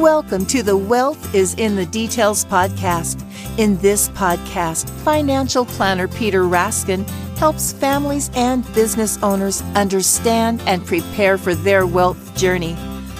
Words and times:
Welcome 0.00 0.46
to 0.46 0.62
the 0.62 0.76
Wealth 0.76 1.34
is 1.34 1.52
in 1.56 1.76
the 1.76 1.84
Details 1.84 2.46
podcast. 2.46 3.22
In 3.58 3.76
this 3.76 4.08
podcast, 4.08 4.88
financial 5.04 5.66
planner 5.66 6.08
Peter 6.08 6.44
Raskin 6.44 7.06
helps 7.36 7.74
families 7.74 8.30
and 8.34 8.64
business 8.72 9.22
owners 9.22 9.60
understand 9.74 10.62
and 10.62 10.84
prepare 10.86 11.36
for 11.36 11.54
their 11.54 11.86
wealth 11.86 12.34
journey. 12.34 12.74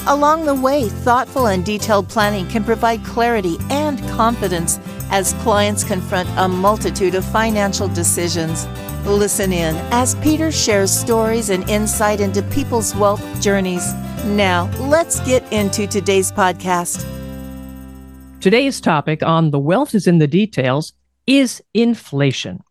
Along 0.07 0.47
the 0.47 0.55
way, 0.55 0.89
thoughtful 0.89 1.49
and 1.49 1.63
detailed 1.63 2.09
planning 2.09 2.49
can 2.49 2.65
provide 2.65 3.05
clarity 3.05 3.59
and 3.69 3.99
confidence 4.09 4.81
as 5.11 5.35
clients 5.43 5.85
confront 5.85 6.29
a 6.39 6.49
multitude 6.49 7.15
of 7.15 7.25
financial 7.27 7.87
decisions. 7.89 8.67
Listen 9.05 9.53
in 9.53 9.77
as 9.93 10.15
Peter 10.17 10.51
shares 10.51 10.91
stories 10.91 11.51
and 11.51 11.69
insight 11.69 12.21
into 12.21 12.43
people's 12.45 12.97
wealth 12.97 13.23
journeys. 13.43 13.93
Now, 14.25 14.71
let's 14.79 15.19
get 15.21 15.53
into 15.53 15.89
today's 15.89 16.31
podcast. 16.31 17.05
Today's 18.41 18.81
topic 18.81 19.21
on 19.21 19.51
The 19.51 19.59
Wealth 19.59 19.97
is 19.97 20.07
in 20.07 20.19
the 20.19 20.29
Details 20.29 20.93
is 21.27 21.61
inflation. 21.75 22.63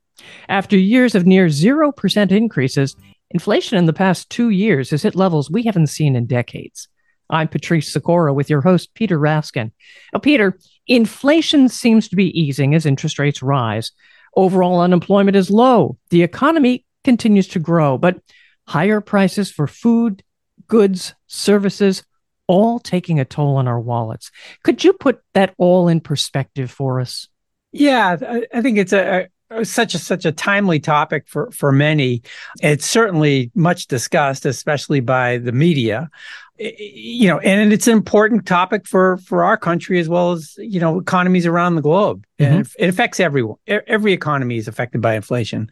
After 0.47 0.77
years 0.77 1.13
of 1.13 1.27
near 1.27 1.47
0% 1.47 2.31
increases, 2.31 2.95
inflation 3.31 3.77
in 3.77 3.85
the 3.85 3.91
past 3.91 4.29
two 4.29 4.49
years 4.49 4.91
has 4.91 5.03
hit 5.03 5.13
levels 5.13 5.51
we 5.51 5.63
haven't 5.63 5.87
seen 5.87 6.15
in 6.15 6.25
decades. 6.25 6.87
I'm 7.29 7.49
Patrice 7.49 7.91
Sikora 7.91 8.33
with 8.33 8.49
your 8.49 8.61
host, 8.61 8.93
Peter 8.93 9.19
Raskin. 9.19 9.73
Now, 10.13 10.19
Peter, 10.19 10.57
inflation 10.87 11.67
seems 11.67 12.07
to 12.07 12.15
be 12.15 12.39
easing 12.39 12.73
as 12.75 12.85
interest 12.85 13.19
rates 13.19 13.43
rise. 13.43 13.91
Overall 14.37 14.79
unemployment 14.79 15.35
is 15.35 15.51
low. 15.51 15.97
The 16.11 16.23
economy 16.23 16.85
continues 17.03 17.49
to 17.49 17.59
grow, 17.59 17.97
but 17.97 18.21
higher 18.67 19.01
prices 19.01 19.51
for 19.51 19.67
food, 19.67 20.23
goods, 20.71 21.13
services, 21.27 22.01
all 22.47 22.79
taking 22.79 23.19
a 23.19 23.25
toll 23.25 23.57
on 23.57 23.67
our 23.67 23.79
wallets. 23.79 24.31
Could 24.63 24.85
you 24.85 24.93
put 24.93 25.21
that 25.33 25.53
all 25.57 25.89
in 25.89 25.99
perspective 25.99 26.71
for 26.71 27.01
us? 27.01 27.27
Yeah, 27.73 28.45
I 28.53 28.61
think 28.61 28.77
it's 28.77 28.93
a, 28.93 29.27
a 29.49 29.65
such 29.65 29.93
a 29.95 29.99
such 29.99 30.23
a 30.23 30.31
timely 30.31 30.79
topic 30.79 31.27
for 31.27 31.51
for 31.51 31.73
many. 31.73 32.23
It's 32.61 32.85
certainly 32.85 33.51
much 33.53 33.87
discussed, 33.87 34.45
especially 34.45 35.01
by 35.01 35.39
the 35.39 35.51
media. 35.51 36.09
You 36.57 37.27
know, 37.27 37.39
and 37.39 37.73
it's 37.73 37.87
an 37.87 37.93
important 37.93 38.45
topic 38.45 38.87
for 38.87 39.17
for 39.17 39.43
our 39.43 39.57
country 39.57 39.99
as 39.99 40.07
well 40.07 40.31
as 40.31 40.55
you 40.57 40.79
know 40.79 40.99
economies 40.99 41.45
around 41.45 41.75
the 41.75 41.81
globe. 41.81 42.25
Mm-hmm. 42.39 42.53
And 42.53 42.69
it 42.79 42.89
affects 42.89 43.19
everyone. 43.19 43.57
Every 43.67 44.13
economy 44.13 44.55
is 44.55 44.69
affected 44.69 45.01
by 45.01 45.15
inflation 45.15 45.69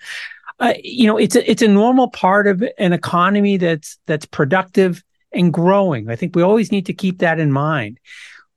uh, 0.59 0.73
you 0.83 1.07
know, 1.07 1.17
it's 1.17 1.35
a, 1.35 1.49
it's 1.49 1.61
a 1.61 1.67
normal 1.67 2.09
part 2.09 2.47
of 2.47 2.63
an 2.77 2.93
economy 2.93 3.57
that's 3.57 3.97
that's 4.05 4.25
productive 4.25 5.03
and 5.31 5.53
growing. 5.53 6.09
I 6.09 6.15
think 6.15 6.35
we 6.35 6.41
always 6.41 6.71
need 6.71 6.85
to 6.87 6.93
keep 6.93 7.19
that 7.19 7.39
in 7.39 7.51
mind. 7.51 7.99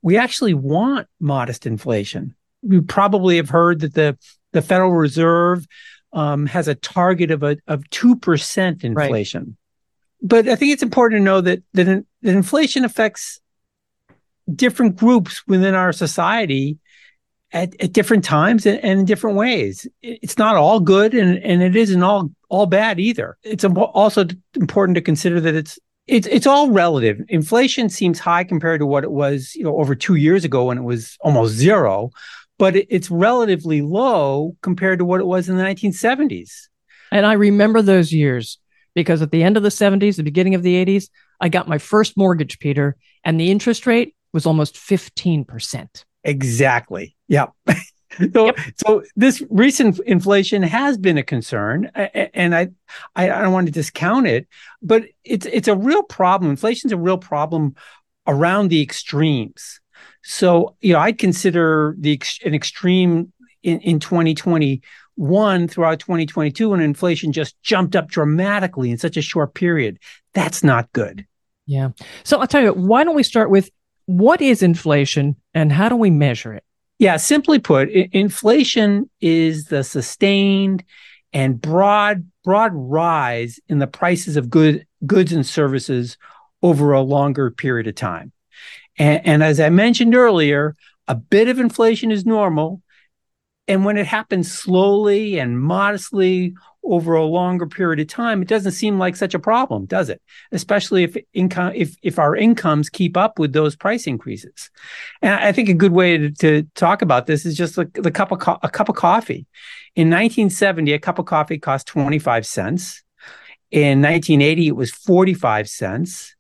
We 0.03 0.17
actually 0.17 0.55
want 0.55 1.07
modest 1.21 1.67
inflation. 1.67 2.35
We 2.63 2.81
probably 2.81 3.37
have 3.37 3.51
heard 3.51 3.81
that 3.81 3.95
the 3.95 4.19
the 4.53 4.63
Federal 4.63 4.93
Reserve 4.93 5.67
um, 6.13 6.47
has 6.47 6.69
a 6.69 6.75
target 6.75 7.31
of 7.31 7.43
a 7.43 7.57
of 7.67 7.89
two 7.91 8.17
percent 8.17 8.85
inflation. 8.85 9.43
Right. 9.43 9.57
But 10.25 10.49
I 10.49 10.57
think 10.57 10.73
it's 10.73 10.83
important 10.83 11.21
to 11.21 11.25
know 11.25 11.41
that 11.41 11.63
that, 11.75 11.87
that 12.23 12.35
inflation 12.35 12.85
affects 12.85 13.41
different 14.53 14.97
groups 14.97 15.47
within 15.47 15.75
our 15.75 15.93
society 15.93 16.79
at, 17.53 17.81
at 17.81 17.93
different 17.93 18.25
times 18.25 18.67
and, 18.67 18.83
and, 18.85 19.01
in 19.01 19.07
different 19.07 19.37
ways. 19.37 19.87
It's 20.03 20.39
not 20.39 20.57
all 20.57 20.81
good 20.81 21.15
and, 21.15 21.39
and 21.39 21.63
it 21.63 21.77
isn't 21.77 22.03
all 22.03 22.31
all 22.49 22.67
bad 22.67 23.01
either. 23.01 23.39
It's 23.43 23.65
also 23.65 24.27
important 24.55 24.97
to 24.97 25.03
consider 25.03 25.41
that 25.41 25.55
it's 25.55 25.79
it's 26.07 26.27
it's 26.27 26.47
all 26.47 26.71
relative. 26.71 27.21
Inflation 27.29 27.89
seems 27.89 28.19
high 28.19 28.45
compared 28.45 28.81
to 28.81 28.87
what 28.87 29.05
it 29.05 29.11
was, 29.11 29.55
you 29.55 29.65
know, 29.65 29.79
over 29.79 29.95
2 29.95 30.17
years 30.17 30.45
ago 30.45 30.65
when 30.65 30.79
it 30.79 30.83
was 30.83 31.17
almost 31.21 31.55
zero, 31.55 32.11
but 32.59 32.77
it, 32.77 32.87
it's 32.91 33.11
relatively 33.11 33.83
low 33.83 34.57
compared 34.63 34.99
to 34.99 35.05
what 35.05 35.21
it 35.21 35.27
was 35.27 35.49
in 35.49 35.57
the 35.57 35.63
1970s. 35.63 36.69
And 37.11 37.27
I 37.27 37.35
remember 37.35 37.83
those 37.83 38.13
years 38.13 38.59
because 38.95 39.23
at 39.23 39.31
the 39.31 39.43
end 39.43 39.57
of 39.57 39.63
the 39.63 39.69
70s, 39.69 40.17
the 40.17 40.23
beginning 40.23 40.55
of 40.55 40.63
the 40.63 40.85
80s, 40.85 41.09
I 41.41 41.49
got 41.49 41.69
my 41.69 41.79
first 41.79 42.17
mortgage, 42.17 42.59
Peter, 42.59 42.97
and 43.25 43.39
the 43.39 43.51
interest 43.51 43.87
rate 43.87 44.15
was 44.33 44.47
almost 44.47 44.75
15%. 44.75 46.05
Exactly. 46.25 47.17
Yep. 47.33 47.53
so, 48.35 48.47
yep. 48.47 48.59
so 48.77 49.03
this 49.17 49.43
recent 49.49 49.99
inflation 50.01 50.63
has 50.63 50.99
been 50.99 51.17
a 51.17 51.23
concern, 51.23 51.87
and 51.95 52.55
I, 52.55 52.69
I, 53.17 53.31
I 53.31 53.43
don't 53.43 53.53
want 53.53 53.67
to 53.67 53.73
discount 53.73 54.27
it, 54.27 54.47
but 54.83 55.05
it's 55.25 55.47
it's 55.47 55.69
a 55.69 55.75
real 55.75 56.03
problem. 56.03 56.51
Inflation's 56.51 56.93
a 56.93 56.99
real 56.99 57.17
problem 57.17 57.75
around 58.27 58.69
the 58.69 58.83
extremes. 58.83 59.81
So, 60.23 60.77
you 60.81 60.93
know, 60.93 60.99
I'd 60.99 61.19
consider 61.19 61.97
the 61.99 62.21
an 62.45 62.55
extreme 62.55 63.33
in, 63.63 63.81
in 63.81 63.99
2021 63.99 65.69
throughout 65.69 66.01
2022 66.01 66.69
when 66.69 66.81
inflation 66.81 67.33
just 67.33 67.61
jumped 67.63 67.97
up 67.97 68.09
dramatically 68.09 68.91
in 68.91 68.99
such 68.99 69.17
a 69.17 69.23
short 69.23 69.55
period. 69.55 69.99
That's 70.35 70.63
not 70.63 70.93
good. 70.93 71.27
Yeah. 71.65 71.91
So 72.25 72.39
I'll 72.39 72.47
tell 72.47 72.63
you, 72.63 72.73
why 72.73 73.05
don't 73.05 73.17
we 73.17 73.23
start 73.23 73.49
with 73.49 73.71
what 74.05 74.43
is 74.43 74.63
inflation 74.63 75.37
and 75.55 75.73
how 75.73 75.89
do 75.89 75.97
we 75.97 76.11
measure 76.11 76.53
it? 76.53 76.65
Yeah, 77.03 77.17
simply 77.17 77.59
put, 77.59 77.89
I- 77.89 78.09
inflation 78.13 79.11
is 79.21 79.65
the 79.65 79.83
sustained 79.83 80.85
and 81.33 81.61
broad 81.61 82.31
broad 82.45 82.71
rise 82.73 83.59
in 83.69 83.81
the 83.81 83.89
prices 83.89 84.37
of 84.37 84.49
good 84.49 84.87
goods 85.05 85.33
and 85.33 85.45
services 85.45 86.17
over 86.63 86.93
a 86.93 87.01
longer 87.01 87.51
period 87.51 87.89
of 87.89 87.97
time. 87.97 88.31
And, 88.99 89.27
and 89.27 89.43
as 89.43 89.59
I 89.59 89.69
mentioned 89.71 90.15
earlier, 90.15 90.77
a 91.09 91.17
bit 91.17 91.49
of 91.49 91.59
inflation 91.59 92.13
is 92.13 92.25
normal. 92.25 92.81
And 93.69 93.85
when 93.85 93.97
it 93.97 94.07
happens 94.07 94.53
slowly 94.53 95.39
and 95.39 95.61
modestly 95.61 96.55
over 96.85 97.15
a 97.15 97.25
longer 97.25 97.67
period 97.67 98.01
of 98.01 98.09
time, 98.09 98.43
it 98.43 98.49
doesn't 98.49 98.73
seem 98.73 98.99
like 98.99 99.15
such 99.15 99.35
a 99.35 99.39
problem, 99.39 99.87
does 99.87 100.09
it? 100.09 100.21
Especially 100.51 101.05
if 101.05 101.17
income, 101.33 101.73
if 101.75 101.95
if 102.03 102.19
our 102.19 102.35
incomes 102.35 102.91
keep 102.91 103.17
up 103.17 103.39
with 103.39 103.53
those 103.53 103.77
price 103.77 104.07
increases. 104.09 104.71
And 105.21 105.33
I 105.33 105.53
think 105.53 105.69
a 105.69 105.75
good 105.75 105.93
way 105.93 106.19
to, 106.19 106.31
to 106.33 106.65
talk 106.75 107.03
about 107.03 107.27
this 107.27 107.47
is 107.47 107.57
just 107.57 107.77
the, 107.77 107.89
the 107.95 108.11
cup 108.11 108.33
of 108.33 108.41
co- 108.41 108.59
a 108.63 108.69
cup 108.69 108.89
of 108.89 108.97
coffee. 108.97 109.47
In 109.95 110.09
1970, 110.09 110.93
a 110.93 110.99
cup 110.99 111.21
of 111.21 111.27
coffee 111.27 111.59
cost 111.59 111.87
25 111.87 112.45
cents. 112.45 113.03
In 113.71 114.03
1980, 114.03 114.69
it 114.69 114.77
was 114.77 114.91
45 114.91 115.69
cents. 115.69 116.35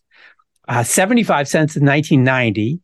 Uh, 0.66 0.82
75 0.82 1.48
cents 1.48 1.76
in 1.76 1.86
1990. 1.86 2.80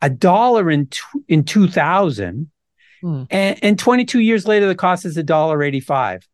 A 0.00 0.10
dollar 0.10 0.70
in 0.70 0.86
t- 0.86 1.00
in 1.28 1.44
2000. 1.44 2.50
Hmm. 3.00 3.24
And, 3.30 3.58
and 3.62 3.78
22 3.78 4.20
years 4.20 4.46
later, 4.46 4.66
the 4.66 4.74
cost 4.74 5.04
is 5.04 5.16
a 5.16 5.22
dollar 5.22 5.62
85 5.62 6.26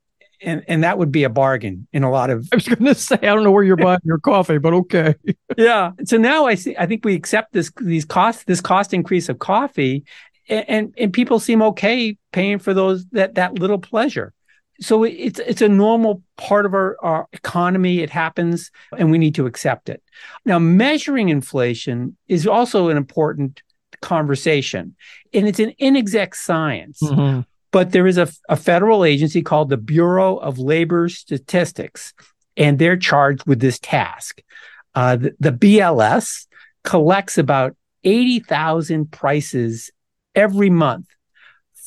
and 0.42 0.64
and 0.68 0.84
that 0.84 0.98
would 0.98 1.12
be 1.12 1.24
a 1.24 1.30
bargain 1.30 1.86
in 1.92 2.02
a 2.04 2.10
lot 2.10 2.30
of. 2.30 2.48
I 2.52 2.56
was 2.56 2.68
going 2.68 2.84
to 2.84 2.94
say 2.94 3.16
I 3.16 3.26
don't 3.26 3.44
know 3.44 3.50
where 3.50 3.62
you're 3.62 3.76
buying 3.88 4.00
your 4.04 4.18
coffee, 4.18 4.58
but 4.58 4.74
okay. 4.74 5.14
yeah. 5.56 5.92
So 6.04 6.16
now 6.16 6.46
I 6.46 6.54
see. 6.54 6.76
I 6.76 6.86
think 6.86 7.04
we 7.04 7.14
accept 7.14 7.52
this 7.52 7.70
these 7.80 8.04
costs 8.04 8.44
this 8.44 8.60
cost 8.60 8.92
increase 8.92 9.28
of 9.28 9.38
coffee, 9.38 10.04
and, 10.48 10.68
and 10.68 10.94
and, 10.98 11.12
people 11.12 11.38
seem 11.38 11.62
okay 11.62 12.16
paying 12.32 12.58
for 12.58 12.74
those 12.74 13.06
that 13.12 13.36
that 13.36 13.58
little 13.58 13.78
pleasure. 13.78 14.32
So 14.80 15.04
it's 15.04 15.38
it's 15.38 15.62
a 15.62 15.68
normal 15.68 16.22
part 16.36 16.66
of 16.66 16.74
our, 16.74 16.96
our 17.02 17.28
economy. 17.32 18.00
It 18.00 18.10
happens, 18.10 18.70
and 18.98 19.10
we 19.10 19.18
need 19.18 19.34
to 19.36 19.46
accept 19.46 19.88
it. 19.88 20.02
Now, 20.44 20.58
measuring 20.58 21.28
inflation 21.28 22.16
is 22.26 22.46
also 22.46 22.88
an 22.88 22.96
important 22.96 23.62
conversation, 24.02 24.94
and 25.32 25.48
it's 25.48 25.60
an 25.60 25.72
inexact 25.78 26.36
science. 26.36 27.00
Mm-hmm. 27.02 27.40
But 27.70 27.92
there 27.92 28.06
is 28.06 28.18
a, 28.18 28.28
a 28.50 28.56
federal 28.56 29.02
agency 29.02 29.40
called 29.40 29.70
the 29.70 29.78
Bureau 29.78 30.36
of 30.36 30.58
Labor 30.58 31.08
Statistics, 31.08 32.12
and 32.56 32.78
they're 32.78 32.98
charged 32.98 33.46
with 33.46 33.60
this 33.60 33.78
task. 33.78 34.42
Uh, 34.94 35.16
the, 35.16 35.34
the 35.40 35.52
BLS 35.52 36.46
collects 36.84 37.38
about 37.38 37.74
80,000 38.04 39.10
prices 39.10 39.90
every 40.34 40.69
month 40.69 41.06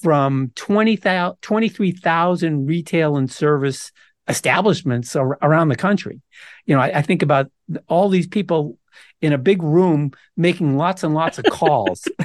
from 0.02 0.52
20, 0.56 0.98
23,000 1.42 2.66
retail 2.66 3.18
and 3.18 3.32
service 3.32 3.92
establishments 4.28 5.16
ar- 5.16 5.38
around 5.42 5.70
the 5.70 5.76
country. 5.76 6.22
You 6.66 6.76
know, 6.76 6.82
I, 6.82 7.00
I, 7.00 7.02
think 7.02 7.22
about 7.22 7.52
all 7.88 8.10
these 8.10 8.28
people 8.28 8.78
in 9.22 9.34
a 9.34 9.38
big 9.38 9.64
room 9.64 10.12
making 10.38 10.78
lots 10.78 11.04
and 11.04 11.14
lots 11.14 11.38
of 11.38 11.46
calls. 11.46 12.08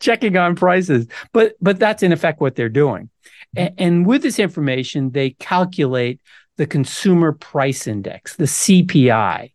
checking 0.00 0.36
on 0.36 0.56
prices. 0.56 1.06
But 1.32 1.56
but 1.60 1.78
that's 1.78 2.02
in 2.02 2.12
effect 2.12 2.40
what 2.40 2.56
they're 2.56 2.68
doing. 2.68 3.10
And, 3.56 3.70
mm-hmm. 3.70 3.82
and 3.82 4.06
with 4.06 4.22
this 4.22 4.38
information, 4.38 5.10
they 5.10 5.30
calculate 5.30 6.20
the 6.56 6.66
consumer 6.66 7.32
price 7.32 7.86
index, 7.86 8.36
the 8.36 8.44
CPI, 8.44 9.52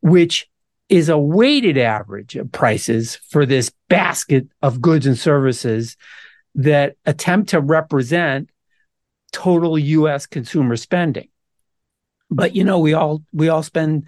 which 0.00 0.48
is 0.88 1.08
a 1.08 1.18
weighted 1.18 1.78
average 1.78 2.36
of 2.36 2.50
prices 2.52 3.16
for 3.28 3.46
this 3.46 3.70
basket 3.88 4.48
of 4.62 4.80
goods 4.80 5.06
and 5.06 5.18
services 5.18 5.96
that 6.54 6.96
attempt 7.06 7.50
to 7.50 7.60
represent 7.60 8.50
total 9.32 9.78
US 9.78 10.26
consumer 10.26 10.76
spending. 10.76 11.28
But 12.30 12.56
you 12.56 12.64
know, 12.64 12.78
we 12.78 12.94
all 12.94 13.22
we 13.32 13.48
all 13.48 13.62
spend 13.62 14.06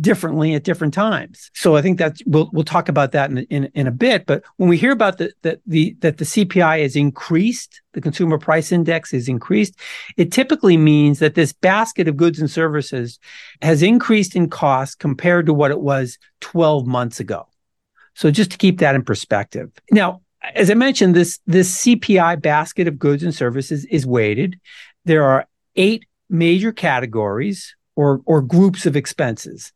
differently 0.00 0.54
at 0.54 0.64
different 0.64 0.94
times. 0.94 1.50
So 1.54 1.76
I 1.76 1.82
think 1.82 1.98
that 1.98 2.16
we'll 2.26 2.48
we'll 2.52 2.64
talk 2.64 2.88
about 2.88 3.12
that 3.12 3.30
in 3.30 3.38
in, 3.38 3.64
in 3.74 3.86
a 3.86 3.90
bit. 3.90 4.26
But 4.26 4.42
when 4.56 4.68
we 4.68 4.76
hear 4.76 4.92
about 4.92 5.18
the, 5.18 5.32
the 5.42 5.60
the 5.66 5.96
that 6.00 6.18
the 6.18 6.24
CPI 6.24 6.82
has 6.82 6.96
increased, 6.96 7.82
the 7.92 8.00
consumer 8.00 8.38
price 8.38 8.72
index 8.72 9.12
is 9.12 9.28
increased, 9.28 9.74
it 10.16 10.32
typically 10.32 10.76
means 10.76 11.18
that 11.18 11.34
this 11.34 11.52
basket 11.52 12.08
of 12.08 12.16
goods 12.16 12.38
and 12.38 12.50
services 12.50 13.18
has 13.60 13.82
increased 13.82 14.34
in 14.34 14.48
cost 14.48 14.98
compared 14.98 15.46
to 15.46 15.54
what 15.54 15.70
it 15.70 15.80
was 15.80 16.18
12 16.40 16.86
months 16.86 17.20
ago. 17.20 17.46
So 18.14 18.30
just 18.30 18.52
to 18.52 18.58
keep 18.58 18.78
that 18.78 18.94
in 18.94 19.04
perspective. 19.04 19.70
Now, 19.90 20.22
as 20.54 20.70
I 20.70 20.74
mentioned, 20.74 21.14
this 21.14 21.40
this 21.46 21.84
CPI 21.84 22.40
basket 22.40 22.88
of 22.88 22.98
goods 22.98 23.22
and 23.22 23.34
services 23.34 23.84
is 23.86 24.06
weighted. 24.06 24.58
There 25.04 25.24
are 25.24 25.46
eight 25.76 26.06
major 26.30 26.72
categories 26.72 27.74
or 27.96 28.20
or 28.26 28.40
groups 28.42 28.86
of 28.86 28.96
expenses. 28.96 29.72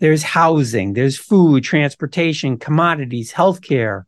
There's 0.00 0.22
housing, 0.22 0.92
there's 0.92 1.18
food, 1.18 1.64
transportation, 1.64 2.56
commodities, 2.58 3.32
healthcare, 3.32 4.04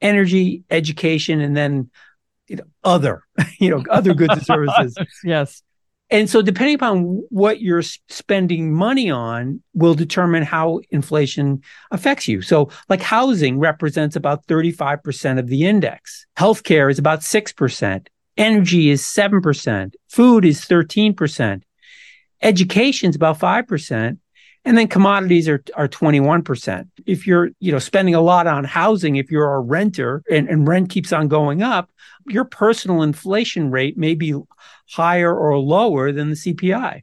energy, 0.00 0.64
education, 0.70 1.40
and 1.40 1.56
then 1.56 1.90
you 2.48 2.56
know, 2.56 2.64
other, 2.84 3.22
you 3.58 3.70
know, 3.70 3.84
other 3.90 4.14
goods 4.14 4.34
and 4.34 4.46
services. 4.46 4.96
yes. 5.24 5.62
And 6.08 6.30
so, 6.30 6.40
depending 6.40 6.76
upon 6.76 7.24
what 7.30 7.60
you're 7.60 7.82
spending 7.82 8.72
money 8.72 9.10
on, 9.10 9.60
will 9.74 9.94
determine 9.94 10.44
how 10.44 10.80
inflation 10.90 11.62
affects 11.90 12.28
you. 12.28 12.42
So, 12.42 12.70
like 12.88 13.02
housing 13.02 13.58
represents 13.58 14.14
about 14.14 14.46
35% 14.46 15.40
of 15.40 15.48
the 15.48 15.66
index, 15.66 16.26
healthcare 16.38 16.88
is 16.92 17.00
about 17.00 17.20
6%, 17.20 18.06
energy 18.36 18.90
is 18.90 19.02
7%, 19.02 19.94
food 20.08 20.44
is 20.44 20.60
13%, 20.60 21.62
education 22.42 23.10
is 23.10 23.16
about 23.16 23.38
5%. 23.38 24.18
And 24.64 24.76
then 24.76 24.88
commodities 24.88 25.48
are, 25.48 25.62
are 25.76 25.86
21%. 25.86 26.88
If 27.06 27.24
you're, 27.24 27.50
you 27.60 27.70
know, 27.70 27.78
spending 27.78 28.16
a 28.16 28.20
lot 28.20 28.48
on 28.48 28.64
housing, 28.64 29.14
if 29.14 29.30
you're 29.30 29.54
a 29.54 29.60
renter 29.60 30.24
and, 30.28 30.48
and 30.48 30.66
rent 30.66 30.90
keeps 30.90 31.12
on 31.12 31.28
going 31.28 31.62
up, 31.62 31.88
your 32.26 32.44
personal 32.44 33.02
inflation 33.02 33.70
rate 33.70 33.96
may 33.96 34.16
be 34.16 34.34
higher 34.90 35.32
or 35.32 35.56
lower 35.58 36.10
than 36.10 36.30
the 36.30 36.36
CPI. 36.36 37.02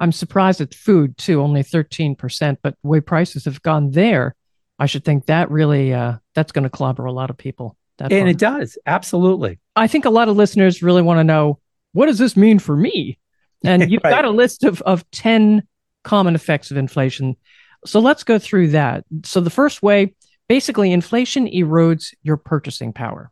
I'm 0.00 0.12
surprised 0.12 0.60
at 0.60 0.74
food 0.74 1.16
too, 1.16 1.40
only 1.42 1.62
13%, 1.62 2.58
but 2.60 2.74
the 2.82 2.88
way 2.88 3.00
prices 3.00 3.44
have 3.44 3.62
gone 3.62 3.92
there, 3.92 4.34
I 4.80 4.86
should 4.86 5.04
think 5.04 5.26
that 5.26 5.50
really 5.50 5.94
uh, 5.94 6.14
that's 6.34 6.52
going 6.52 6.64
to 6.64 6.70
clobber 6.70 7.04
a 7.04 7.12
lot 7.12 7.30
of 7.30 7.36
people. 7.36 7.76
and 8.00 8.10
part. 8.10 8.28
it 8.28 8.38
does, 8.38 8.78
absolutely. 8.86 9.60
I 9.76 9.86
think 9.86 10.04
a 10.04 10.10
lot 10.10 10.28
of 10.28 10.36
listeners 10.36 10.82
really 10.82 11.02
want 11.02 11.18
to 11.18 11.24
know 11.24 11.60
what 11.92 12.06
does 12.06 12.18
this 12.18 12.36
mean 12.36 12.58
for 12.58 12.76
me? 12.76 13.18
And 13.64 13.82
you've 13.90 14.02
right. 14.04 14.10
got 14.10 14.24
a 14.24 14.30
list 14.30 14.64
of, 14.64 14.82
of 14.82 15.08
10 15.10 15.62
common 16.04 16.34
effects 16.34 16.70
of 16.70 16.76
inflation. 16.76 17.36
So 17.84 18.00
let's 18.00 18.24
go 18.24 18.38
through 18.38 18.68
that. 18.68 19.04
So 19.24 19.40
the 19.40 19.50
first 19.50 19.82
way, 19.82 20.14
basically, 20.48 20.92
inflation 20.92 21.46
erodes 21.46 22.14
your 22.22 22.36
purchasing 22.36 22.92
power. 22.92 23.30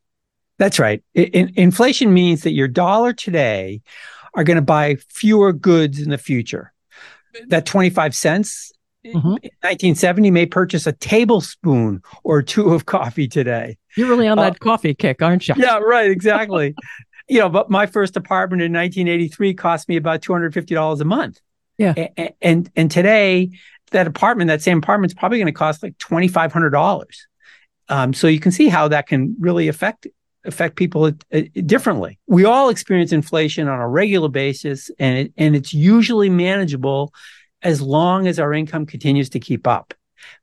That's 0.58 0.78
right. 0.78 1.02
In, 1.14 1.52
inflation 1.56 2.14
means 2.14 2.42
that 2.42 2.52
your 2.52 2.68
dollar 2.68 3.12
today 3.12 3.82
are 4.34 4.44
going 4.44 4.56
to 4.56 4.62
buy 4.62 4.96
fewer 5.08 5.52
goods 5.52 6.00
in 6.00 6.10
the 6.10 6.18
future. 6.18 6.72
That 7.48 7.66
25 7.66 8.14
cents 8.14 8.72
mm-hmm. 9.04 9.28
1970 9.28 10.30
may 10.30 10.46
purchase 10.46 10.86
a 10.86 10.92
tablespoon 10.92 12.02
or 12.24 12.42
two 12.42 12.72
of 12.72 12.86
coffee 12.86 13.28
today. 13.28 13.76
You're 13.96 14.08
really 14.08 14.28
on 14.28 14.38
that 14.38 14.52
uh, 14.52 14.58
coffee 14.58 14.94
kick, 14.94 15.22
aren't 15.22 15.46
you? 15.48 15.54
Yeah, 15.56 15.78
right, 15.78 16.10
exactly. 16.10 16.74
you 17.28 17.40
know, 17.40 17.48
but 17.48 17.70
my 17.70 17.86
first 17.86 18.16
apartment 18.16 18.62
in 18.62 18.72
1983 18.72 19.54
cost 19.54 19.88
me 19.88 19.96
about 19.96 20.22
$250 20.22 21.00
a 21.00 21.04
month. 21.04 21.40
Yeah. 21.78 21.94
And 22.16 22.32
and, 22.40 22.70
and 22.76 22.90
today 22.90 23.50
that 23.90 24.06
apartment, 24.06 24.48
that 24.48 24.62
same 24.62 24.78
apartment 24.78 25.12
is 25.12 25.14
probably 25.18 25.38
going 25.38 25.46
to 25.46 25.52
cost 25.52 25.82
like 25.82 25.96
$2500. 25.98 27.06
Um, 27.88 28.12
so 28.12 28.26
you 28.26 28.40
can 28.40 28.52
see 28.52 28.68
how 28.68 28.88
that 28.88 29.06
can 29.06 29.36
really 29.38 29.68
affect 29.68 30.06
affect 30.44 30.76
people 30.76 31.06
uh, 31.06 31.40
differently. 31.64 32.18
We 32.28 32.44
all 32.44 32.68
experience 32.68 33.12
inflation 33.12 33.66
on 33.68 33.80
a 33.80 33.88
regular 33.88 34.28
basis 34.28 34.90
and 34.98 35.18
it, 35.18 35.32
and 35.36 35.56
it's 35.56 35.74
usually 35.74 36.30
manageable 36.30 37.12
as 37.62 37.82
long 37.82 38.28
as 38.28 38.38
our 38.38 38.54
income 38.54 38.86
continues 38.86 39.28
to 39.30 39.40
keep 39.40 39.66
up. 39.66 39.92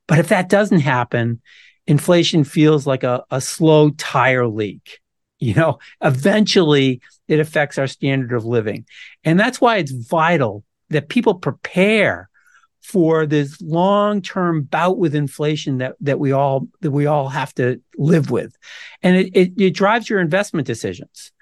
But 0.06 0.18
if 0.18 0.28
that 0.28 0.50
doesn't 0.50 0.80
happen, 0.80 1.40
inflation 1.86 2.44
feels 2.44 2.86
like 2.86 3.02
a, 3.02 3.24
a 3.30 3.40
slow 3.40 3.90
tire 3.90 4.46
leak. 4.46 5.00
You 5.44 5.54
know, 5.54 5.78
eventually 6.00 7.00
it 7.28 7.38
affects 7.38 7.78
our 7.78 7.86
standard 7.86 8.32
of 8.32 8.44
living. 8.44 8.86
And 9.24 9.38
that's 9.38 9.60
why 9.60 9.76
it's 9.76 9.92
vital 9.92 10.64
that 10.90 11.08
people 11.08 11.34
prepare 11.34 12.30
for 12.84 13.24
this 13.24 13.60
long-term 13.62 14.62
bout 14.64 14.98
with 14.98 15.14
inflation 15.14 15.78
that 15.78 15.96
that 16.02 16.18
we 16.18 16.32
all 16.32 16.68
that 16.82 16.90
we 16.90 17.06
all 17.06 17.30
have 17.30 17.54
to 17.54 17.80
live 17.96 18.30
with 18.30 18.54
and 19.02 19.16
it, 19.16 19.34
it, 19.34 19.52
it 19.58 19.70
drives 19.70 20.10
your 20.10 20.20
investment 20.20 20.66
decisions 20.66 21.32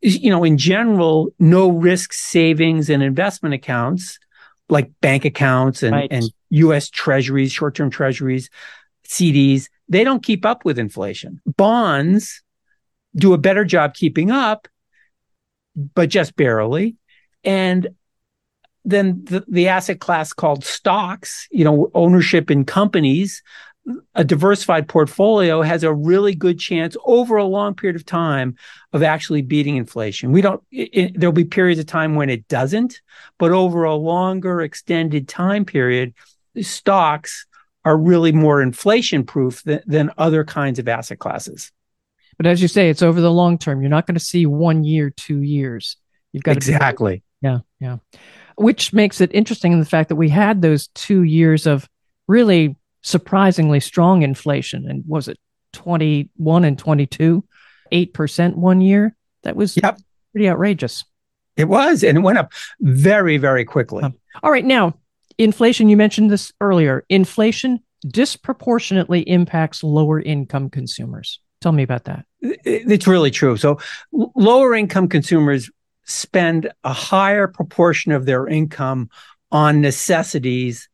you 0.00 0.30
know 0.30 0.42
in 0.42 0.58
general 0.58 1.28
no 1.38 1.70
risk 1.70 2.12
savings 2.12 2.90
and 2.90 3.04
investment 3.04 3.54
accounts 3.54 4.18
like 4.68 4.90
bank 5.00 5.24
accounts 5.24 5.84
and, 5.84 5.94
right. 5.94 6.08
and 6.10 6.24
US 6.50 6.90
treasuries 6.90 7.52
short-term 7.52 7.88
treasuries 7.88 8.50
CDs 9.06 9.68
they 9.88 10.02
don't 10.02 10.24
keep 10.24 10.44
up 10.44 10.64
with 10.64 10.76
inflation 10.76 11.40
bonds 11.46 12.42
do 13.14 13.32
a 13.32 13.38
better 13.38 13.64
job 13.64 13.94
keeping 13.94 14.30
up 14.30 14.68
but 15.94 16.08
just 16.08 16.36
barely 16.36 16.96
and 17.44 17.88
then 18.84 19.24
the, 19.24 19.44
the 19.48 19.68
asset 19.68 20.00
class 20.00 20.32
called 20.32 20.64
stocks, 20.64 21.46
you 21.50 21.64
know, 21.64 21.90
ownership 21.94 22.50
in 22.50 22.64
companies, 22.64 23.42
a 24.14 24.24
diversified 24.24 24.88
portfolio 24.88 25.62
has 25.62 25.82
a 25.82 25.92
really 25.92 26.34
good 26.34 26.58
chance 26.58 26.96
over 27.04 27.36
a 27.36 27.44
long 27.44 27.74
period 27.74 27.96
of 27.96 28.04
time 28.04 28.56
of 28.92 29.02
actually 29.02 29.42
beating 29.42 29.76
inflation. 29.76 30.32
We 30.32 30.42
don't, 30.42 30.62
it, 30.70 31.18
there'll 31.18 31.32
be 31.32 31.44
periods 31.44 31.80
of 31.80 31.86
time 31.86 32.14
when 32.14 32.30
it 32.30 32.46
doesn't, 32.48 33.00
but 33.38 33.52
over 33.52 33.84
a 33.84 33.94
longer 33.94 34.60
extended 34.60 35.28
time 35.28 35.64
period, 35.64 36.14
stocks 36.60 37.46
are 37.84 37.96
really 37.96 38.32
more 38.32 38.60
inflation 38.60 39.24
proof 39.24 39.62
than 39.64 40.10
other 40.18 40.44
kinds 40.44 40.78
of 40.78 40.86
asset 40.86 41.18
classes. 41.18 41.72
But 42.40 42.46
as 42.46 42.62
you 42.62 42.68
say, 42.68 42.88
it's 42.88 43.02
over 43.02 43.20
the 43.20 43.30
long 43.30 43.58
term. 43.58 43.82
You're 43.82 43.90
not 43.90 44.06
going 44.06 44.14
to 44.14 44.24
see 44.24 44.46
one 44.46 44.82
year, 44.82 45.10
two 45.10 45.42
years. 45.42 45.98
You've 46.32 46.42
got 46.42 46.56
exactly. 46.56 47.18
To 47.18 47.22
yeah, 47.42 47.58
yeah 47.80 47.96
which 48.60 48.92
makes 48.92 49.22
it 49.22 49.30
interesting 49.32 49.72
in 49.72 49.80
the 49.80 49.86
fact 49.86 50.10
that 50.10 50.16
we 50.16 50.28
had 50.28 50.60
those 50.60 50.88
two 50.88 51.22
years 51.22 51.66
of 51.66 51.88
really 52.28 52.76
surprisingly 53.02 53.80
strong 53.80 54.22
inflation. 54.22 54.86
And 54.86 55.02
was 55.06 55.28
it 55.28 55.38
21 55.72 56.64
and 56.64 56.78
22, 56.78 57.42
8% 57.90 58.54
one 58.56 58.82
year? 58.82 59.16
That 59.44 59.56
was 59.56 59.78
yep. 59.78 59.98
pretty 60.32 60.48
outrageous. 60.50 61.04
It 61.56 61.64
was. 61.64 62.04
And 62.04 62.18
it 62.18 62.20
went 62.20 62.36
up 62.36 62.52
very, 62.80 63.38
very 63.38 63.64
quickly. 63.64 64.02
Um, 64.02 64.14
all 64.42 64.52
right. 64.52 64.64
Now, 64.64 64.98
inflation, 65.38 65.88
you 65.88 65.96
mentioned 65.96 66.30
this 66.30 66.52
earlier. 66.60 67.06
Inflation 67.08 67.80
disproportionately 68.06 69.22
impacts 69.22 69.82
lower 69.82 70.20
income 70.20 70.68
consumers. 70.68 71.40
Tell 71.60 71.72
me 71.72 71.82
about 71.82 72.04
that. 72.04 72.24
It's 72.40 73.06
really 73.06 73.30
true. 73.30 73.56
So, 73.56 73.78
lower 74.12 74.74
income 74.74 75.08
consumers 75.08 75.70
spend 76.04 76.70
a 76.84 76.92
higher 76.92 77.46
proportion 77.46 78.12
of 78.12 78.24
their 78.26 78.46
income 78.46 79.10
on 79.52 79.80
necessities 79.80 80.88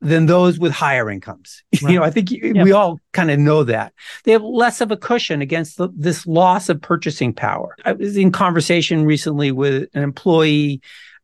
than 0.00 0.26
those 0.26 0.58
with 0.58 0.72
higher 0.72 1.10
incomes. 1.10 1.62
Right. 1.82 1.92
You 1.92 1.98
know, 1.98 2.04
I 2.04 2.10
think 2.10 2.30
we 2.30 2.72
all 2.72 2.98
kind 3.12 3.30
of 3.30 3.38
know 3.38 3.64
that. 3.64 3.92
They 4.24 4.32
have 4.32 4.42
less 4.42 4.80
of 4.80 4.90
a 4.90 4.96
cushion 4.96 5.40
against 5.40 5.78
the, 5.78 5.88
this 5.94 6.26
loss 6.26 6.68
of 6.68 6.80
purchasing 6.80 7.32
power. 7.32 7.76
I 7.84 7.92
was 7.92 8.16
in 8.16 8.32
conversation 8.32 9.04
recently 9.04 9.52
with 9.52 9.88
an 9.94 10.02
employee 10.02 10.80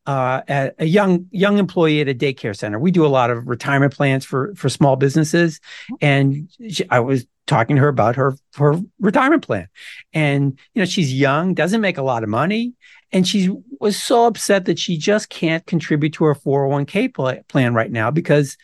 uh, 0.06 0.70
a 0.78 0.86
young 0.86 1.26
young 1.30 1.58
employee 1.58 2.00
at 2.00 2.08
a 2.08 2.14
daycare 2.14 2.56
center. 2.56 2.78
We 2.78 2.90
do 2.90 3.04
a 3.04 3.08
lot 3.08 3.30
of 3.30 3.46
retirement 3.46 3.94
plans 3.94 4.24
for 4.24 4.54
for 4.54 4.68
small 4.68 4.96
businesses, 4.96 5.60
and 6.00 6.48
she, 6.68 6.88
I 6.88 7.00
was 7.00 7.26
talking 7.50 7.76
to 7.76 7.82
her 7.82 7.88
about 7.88 8.16
her 8.16 8.34
her 8.56 8.80
retirement 8.98 9.44
plan, 9.44 9.68
and 10.14 10.58
you 10.72 10.80
know 10.80 10.86
she's 10.86 11.12
young, 11.12 11.52
doesn't 11.52 11.82
make 11.82 11.98
a 11.98 12.02
lot 12.02 12.22
of 12.22 12.28
money, 12.30 12.72
and 13.12 13.28
she 13.28 13.50
was 13.80 14.00
so 14.00 14.26
upset 14.26 14.64
that 14.64 14.78
she 14.78 14.96
just 14.96 15.28
can't 15.28 15.66
contribute 15.66 16.14
to 16.14 16.24
her 16.24 16.34
401k 16.34 17.48
plan 17.48 17.74
right 17.74 17.90
now 17.90 18.10
because 18.10 18.56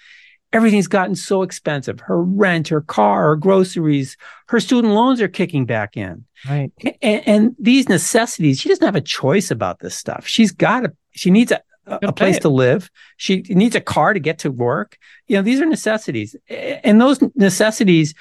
everything's 0.52 0.87
gotten 0.87 1.14
so 1.14 1.43
expensive. 1.43 2.00
Her 2.00 2.23
rent, 2.23 2.69
her 2.69 2.81
car, 2.81 3.28
her 3.28 3.37
groceries, 3.37 4.16
her 4.49 4.61
student 4.61 4.95
loans 4.95 5.21
are 5.21 5.28
kicking 5.28 5.66
back 5.66 5.97
in. 5.97 6.25
Right. 6.49 6.73
And, 7.02 7.28
and 7.28 7.57
these 7.59 7.88
necessities, 7.88 8.61
she 8.61 8.69
doesn't 8.69 8.85
have 8.85 8.97
a 8.97 9.00
choice 9.00 9.50
about 9.50 9.81
this 9.81 9.97
stuff. 9.97 10.26
She's 10.26 10.52
got 10.52 10.81
to, 10.81 10.93
she 11.11 11.31
needs 11.31 11.50
a, 11.50 11.61
a 11.87 12.12
place 12.12 12.38
to 12.40 12.49
live. 12.49 12.90
She 13.16 13.43
needs 13.49 13.75
a 13.75 13.81
car 13.81 14.12
to 14.12 14.21
get 14.21 14.38
to 14.40 14.50
work. 14.50 14.99
You 15.26 15.37
know, 15.37 15.43
these 15.43 15.61
are 15.61 15.66
necessities. 15.66 16.37
And 16.49 17.00
those 17.00 17.21
necessities 17.35 18.14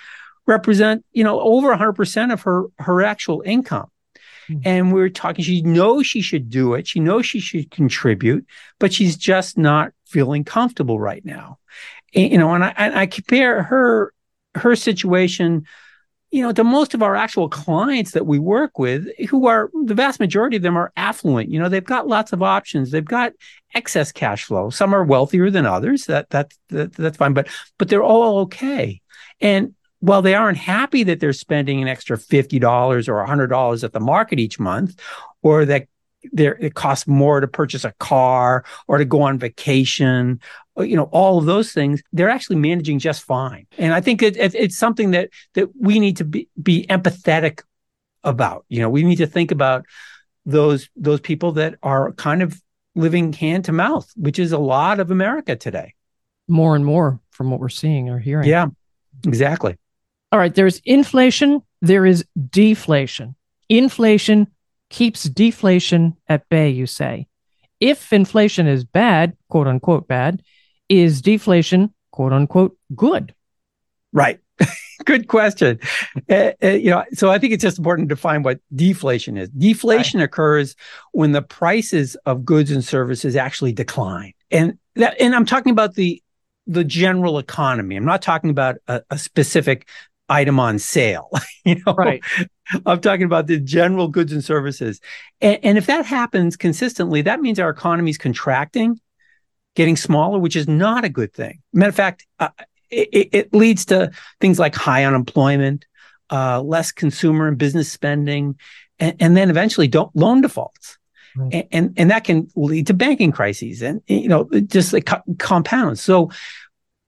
represent, 0.45 1.05
you 1.11 1.23
know, 1.23 1.39
over 1.39 1.75
100% 1.75 2.33
of 2.33 2.41
her, 2.43 2.65
her 2.79 3.03
actual 3.03 3.41
income. 3.45 3.89
Mm-hmm. 4.49 4.61
And 4.63 4.93
we 4.93 5.01
are 5.01 5.09
talking, 5.09 5.43
she 5.43 5.61
knows 5.61 6.05
she 6.05 6.21
should 6.21 6.49
do 6.49 6.75
it. 6.75 6.87
She 6.87 6.99
knows 6.99 7.25
she 7.25 7.39
should 7.39 7.71
contribute, 7.71 8.45
but 8.79 8.93
she's 8.93 9.17
just 9.17 9.57
not 9.57 9.91
feeling 10.05 10.43
comfortable 10.43 10.99
right 10.99 11.25
now. 11.25 11.57
And, 12.13 12.31
you 12.31 12.37
know, 12.37 12.53
and 12.53 12.63
I, 12.63 12.73
and 12.77 12.97
I 12.97 13.05
compare 13.07 13.63
her 13.63 14.13
her 14.55 14.75
situation 14.75 15.65
you 16.35 16.41
know, 16.41 16.51
to 16.51 16.65
most 16.65 16.93
of 16.93 17.01
our 17.01 17.15
actual 17.15 17.47
clients 17.47 18.11
that 18.11 18.25
we 18.25 18.39
work 18.39 18.77
with, 18.77 19.07
who 19.29 19.47
are 19.47 19.69
the 19.85 19.93
vast 19.93 20.19
majority 20.19 20.57
of 20.57 20.63
them 20.63 20.75
are 20.75 20.91
affluent. 20.97 21.49
You 21.49 21.59
know, 21.59 21.69
they've 21.69 21.81
got 21.81 22.09
lots 22.09 22.33
of 22.33 22.43
options. 22.43 22.91
They've 22.91 23.05
got 23.05 23.31
excess 23.73 24.11
cash 24.11 24.43
flow. 24.43 24.69
Some 24.69 24.93
are 24.93 25.05
wealthier 25.05 25.49
than 25.49 25.65
others. 25.65 26.07
That 26.07 26.29
that, 26.31 26.51
that 26.69 26.91
that's 26.91 27.15
fine. 27.15 27.33
But 27.33 27.47
but 27.77 27.87
they're 27.87 28.03
all 28.03 28.39
okay. 28.39 29.01
And 29.39 29.75
while 30.05 30.21
they 30.21 30.35
aren't 30.35 30.57
happy 30.57 31.03
that 31.03 31.19
they're 31.19 31.33
spending 31.33 31.81
an 31.81 31.87
extra 31.87 32.17
fifty 32.17 32.59
dollars 32.59 33.09
or 33.09 33.23
hundred 33.25 33.47
dollars 33.47 33.83
at 33.83 33.93
the 33.93 33.99
market 33.99 34.39
each 34.39 34.59
month, 34.59 34.99
or 35.41 35.65
that 35.65 35.87
there 36.31 36.57
it 36.59 36.73
costs 36.73 37.07
more 37.07 37.39
to 37.39 37.47
purchase 37.47 37.83
a 37.83 37.93
car 37.99 38.65
or 38.87 38.97
to 38.97 39.05
go 39.05 39.21
on 39.21 39.37
vacation 39.37 40.39
you 40.77 40.95
know 40.95 41.09
all 41.11 41.37
of 41.37 41.45
those 41.45 41.71
things 41.71 42.01
they're 42.13 42.29
actually 42.29 42.55
managing 42.55 42.99
just 42.99 43.23
fine. 43.23 43.65
And 43.77 43.93
i 43.93 44.01
think 44.01 44.21
it, 44.21 44.35
it, 44.37 44.53
it's 44.55 44.77
something 44.77 45.11
that 45.11 45.29
that 45.53 45.69
we 45.79 45.99
need 45.99 46.17
to 46.17 46.25
be 46.25 46.49
be 46.61 46.85
empathetic 46.87 47.61
about. 48.23 48.65
You 48.69 48.81
know 48.81 48.89
we 48.89 49.03
need 49.03 49.17
to 49.17 49.27
think 49.27 49.51
about 49.51 49.85
those 50.45 50.89
those 50.95 51.21
people 51.21 51.53
that 51.53 51.75
are 51.81 52.11
kind 52.13 52.41
of 52.41 52.61
living 52.95 53.33
hand 53.33 53.65
to 53.65 53.71
mouth 53.71 54.09
which 54.15 54.39
is 54.39 54.51
a 54.51 54.57
lot 54.57 54.99
of 54.99 55.11
america 55.11 55.55
today. 55.55 55.93
More 56.47 56.75
and 56.75 56.85
more 56.85 57.19
from 57.31 57.49
what 57.49 57.59
we're 57.59 57.69
seeing 57.69 58.09
or 58.09 58.19
hearing. 58.19 58.49
Yeah 58.49 58.67
exactly 59.25 59.77
all 60.35 60.41
right 60.41 60.55
there's 60.55 60.81
inflation 60.83 61.61
there 61.81 62.05
is 62.05 62.25
deflation 62.49 63.35
inflation 63.69 64.47
keeps 64.89 65.23
deflation 65.23 66.15
at 66.27 66.47
bay 66.49 66.69
you 66.69 66.85
say 66.85 67.25
if 67.79 68.11
inflation 68.11 68.67
is 68.67 68.83
bad 68.83 69.35
quote 69.49 69.67
unquote 69.67 70.07
bad 70.07 70.41
is 70.89 71.21
deflation, 71.21 71.93
quote 72.11 72.33
unquote, 72.33 72.77
good? 72.95 73.33
Right. 74.13 74.39
good 75.05 75.27
question. 75.27 75.79
Uh, 76.29 76.51
uh, 76.63 76.67
you 76.67 76.89
know, 76.89 77.03
so 77.13 77.29
I 77.29 77.39
think 77.39 77.53
it's 77.53 77.63
just 77.63 77.77
important 77.77 78.09
to 78.09 78.15
define 78.15 78.43
what 78.43 78.59
deflation 78.73 79.37
is. 79.37 79.49
Deflation 79.49 80.19
right. 80.19 80.25
occurs 80.25 80.75
when 81.11 81.33
the 81.33 81.41
prices 81.41 82.15
of 82.25 82.45
goods 82.45 82.71
and 82.71 82.83
services 82.83 83.35
actually 83.35 83.73
decline, 83.73 84.33
and 84.51 84.77
that, 84.95 85.19
and 85.19 85.35
I'm 85.35 85.45
talking 85.45 85.71
about 85.71 85.95
the 85.95 86.21
the 86.67 86.85
general 86.85 87.37
economy. 87.37 87.95
I'm 87.95 88.05
not 88.05 88.21
talking 88.21 88.49
about 88.49 88.77
a, 88.87 89.03
a 89.09 89.17
specific 89.17 89.87
item 90.29 90.59
on 90.59 90.79
sale. 90.79 91.29
you 91.65 91.81
know, 91.85 91.93
right. 91.93 92.23
I'm 92.85 93.01
talking 93.01 93.25
about 93.25 93.47
the 93.47 93.59
general 93.59 94.07
goods 94.07 94.31
and 94.31 94.43
services. 94.43 94.99
And, 95.41 95.59
and, 95.63 95.77
if 95.77 95.85
that 95.85 96.05
happens 96.05 96.57
consistently, 96.57 97.21
that 97.21 97.39
means 97.41 97.59
our 97.59 97.69
economy 97.69 98.09
is 98.09 98.17
contracting 98.17 98.99
getting 99.75 99.97
smaller, 99.97 100.39
which 100.39 100.55
is 100.55 100.67
not 100.67 101.05
a 101.05 101.09
good 101.09 101.33
thing. 101.33 101.61
Matter 101.73 101.89
of 101.89 101.95
fact, 101.95 102.25
uh, 102.39 102.49
it, 102.89 103.29
it, 103.31 103.53
leads 103.53 103.85
to 103.85 104.11
things 104.39 104.57
like 104.57 104.73
high 104.73 105.03
unemployment, 105.03 105.85
uh, 106.31 106.61
less 106.61 106.91
consumer 106.91 107.47
and 107.47 107.57
business 107.57 107.91
spending, 107.91 108.55
and, 108.99 109.15
and 109.19 109.37
then 109.37 109.49
eventually 109.49 109.87
don't 109.87 110.15
loan 110.15 110.41
defaults. 110.41 110.97
Right. 111.35 111.53
And, 111.53 111.67
and, 111.71 111.93
and 111.97 112.11
that 112.11 112.23
can 112.23 112.47
lead 112.55 112.87
to 112.87 112.93
banking 112.93 113.33
crises 113.33 113.81
and 113.81 114.01
you 114.07 114.29
know 114.29 114.49
just 114.67 114.93
like 114.93 115.05
co- 115.05 115.23
compounds. 115.37 115.99
So 115.99 116.31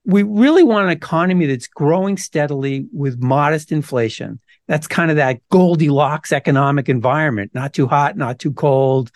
we 0.07 0.23
really 0.23 0.63
want 0.63 0.85
an 0.85 0.91
economy 0.91 1.45
that's 1.47 1.67
growing 1.67 2.15
steadily 2.15 2.87
with 2.93 3.21
modest 3.21 3.73
inflation. 3.73 4.39
That's 4.65 4.87
kind 4.87 5.11
of 5.11 5.17
that 5.17 5.41
Goldilocks 5.49 6.31
economic 6.31 6.87
environment, 6.87 7.51
not 7.53 7.73
too 7.73 7.87
hot, 7.87 8.15
not 8.15 8.39
too 8.39 8.53
cold, 8.53 9.11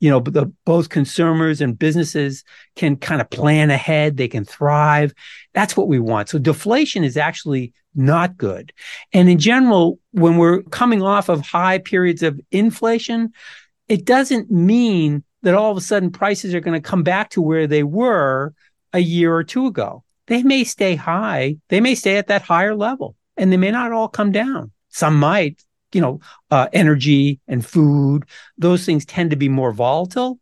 you 0.00 0.10
know, 0.10 0.20
the, 0.20 0.52
both 0.66 0.90
consumers 0.90 1.62
and 1.62 1.78
businesses 1.78 2.44
can 2.76 2.96
kind 2.96 3.22
of 3.22 3.30
plan 3.30 3.70
ahead. 3.70 4.18
They 4.18 4.28
can 4.28 4.44
thrive. 4.44 5.14
That's 5.54 5.78
what 5.78 5.88
we 5.88 5.98
want. 5.98 6.28
So 6.28 6.38
deflation 6.38 7.04
is 7.04 7.16
actually 7.16 7.72
not 7.94 8.36
good. 8.36 8.70
And 9.14 9.30
in 9.30 9.38
general, 9.38 9.98
when 10.10 10.36
we're 10.36 10.62
coming 10.64 11.02
off 11.02 11.30
of 11.30 11.40
high 11.40 11.78
periods 11.78 12.22
of 12.22 12.38
inflation, 12.50 13.32
it 13.88 14.04
doesn't 14.04 14.50
mean 14.50 15.24
that 15.42 15.54
all 15.54 15.70
of 15.70 15.78
a 15.78 15.80
sudden 15.80 16.10
prices 16.10 16.54
are 16.54 16.60
going 16.60 16.80
to 16.80 16.86
come 16.86 17.02
back 17.02 17.30
to 17.30 17.40
where 17.40 17.66
they 17.66 17.82
were 17.82 18.52
a 18.92 18.98
year 18.98 19.34
or 19.34 19.42
two 19.42 19.66
ago. 19.66 20.03
They 20.26 20.42
may 20.42 20.64
stay 20.64 20.94
high. 20.94 21.56
They 21.68 21.80
may 21.80 21.94
stay 21.94 22.16
at 22.16 22.28
that 22.28 22.42
higher 22.42 22.74
level 22.74 23.16
and 23.36 23.52
they 23.52 23.56
may 23.56 23.70
not 23.70 23.92
all 23.92 24.08
come 24.08 24.32
down. 24.32 24.72
Some 24.88 25.18
might, 25.18 25.62
you 25.92 26.00
know, 26.00 26.20
uh, 26.50 26.68
energy 26.72 27.40
and 27.48 27.64
food, 27.64 28.24
those 28.56 28.86
things 28.86 29.04
tend 29.04 29.30
to 29.30 29.36
be 29.36 29.48
more 29.48 29.72
volatile, 29.72 30.38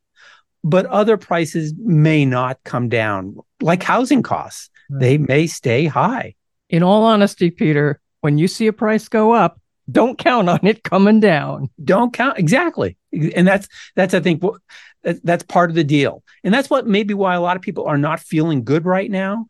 but 0.63 0.87
other 0.87 1.17
prices 1.17 1.75
may 1.77 2.25
not 2.25 2.59
come 2.65 2.89
down, 2.89 3.37
like 3.61 3.83
housing 3.83 4.23
costs. 4.23 4.71
Right. 4.91 5.01
They 5.01 5.19
may 5.19 5.47
stay 5.47 5.87
high. 5.87 6.35
In 6.69 6.83
all 6.83 7.05
honesty, 7.05 7.51
Peter, 7.51 8.01
when 8.21 8.39
you 8.39 8.49
see 8.49 8.67
a 8.67 8.73
price 8.73 9.09
go 9.09 9.33
up, 9.33 9.61
don't 9.91 10.19
count 10.19 10.49
on 10.49 10.65
it 10.65 10.85
coming 10.85 11.21
down. 11.21 11.69
Don't 11.83 12.13
count 12.13 12.39
exactly, 12.39 12.97
and 13.13 13.47
that's 13.47 13.69
that's 13.97 14.15
I 14.15 14.21
think 14.21 14.43
that's 15.03 15.43
part 15.45 15.71
of 15.71 15.77
the 15.77 15.85
deal, 15.85 16.23
and 16.45 16.53
that's 16.53 16.71
what 16.71 16.87
maybe 16.87 17.15
why 17.15 17.35
a 17.35 17.41
lot 17.41 17.57
of 17.57 17.63
people 17.63 17.87
are 17.87 17.99
not 17.99 18.21
feeling 18.21 18.65
good 18.65 18.85
right 18.85 19.11
now, 19.11 19.47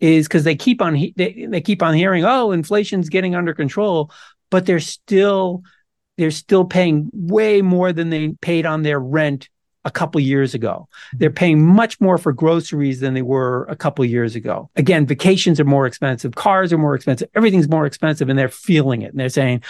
is 0.00 0.26
because 0.26 0.44
they 0.44 0.56
keep 0.56 0.82
on 0.82 0.94
they, 1.16 1.46
they 1.48 1.60
keep 1.60 1.82
on 1.82 1.94
hearing, 1.94 2.24
oh, 2.24 2.52
inflation's 2.52 3.08
getting 3.08 3.34
under 3.34 3.54
control, 3.54 4.10
but 4.50 4.66
they're 4.66 4.80
still 4.80 5.62
they're 6.18 6.30
still 6.30 6.64
paying 6.64 7.10
way 7.12 7.62
more 7.62 7.92
than 7.92 8.10
they 8.10 8.30
paid 8.40 8.66
on 8.66 8.82
their 8.82 9.00
rent 9.00 9.48
a 9.84 9.90
couple 9.90 10.20
years 10.20 10.54
ago. 10.54 10.88
They're 11.14 11.30
paying 11.30 11.64
much 11.64 12.00
more 12.00 12.18
for 12.18 12.32
groceries 12.32 13.00
than 13.00 13.14
they 13.14 13.22
were 13.22 13.64
a 13.64 13.76
couple 13.76 14.04
years 14.04 14.36
ago. 14.36 14.70
Again, 14.76 15.06
vacations 15.06 15.58
are 15.58 15.64
more 15.64 15.86
expensive, 15.86 16.34
cars 16.34 16.72
are 16.72 16.78
more 16.78 16.94
expensive, 16.94 17.28
everything's 17.34 17.68
more 17.68 17.86
expensive 17.86 18.28
and 18.28 18.38
they're 18.38 18.48
feeling 18.48 19.02
it 19.02 19.10
and 19.10 19.20
they're 19.20 19.28
saying, 19.28 19.62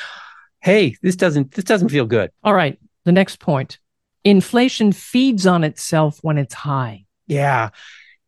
"Hey, 0.60 0.96
this 1.02 1.16
doesn't 1.16 1.52
this 1.52 1.64
doesn't 1.64 1.90
feel 1.90 2.06
good." 2.06 2.30
All 2.42 2.54
right, 2.54 2.78
the 3.04 3.12
next 3.12 3.38
point. 3.38 3.78
Inflation 4.24 4.92
feeds 4.92 5.46
on 5.46 5.64
itself 5.64 6.18
when 6.22 6.38
it's 6.38 6.54
high. 6.54 7.04
Yeah 7.26 7.70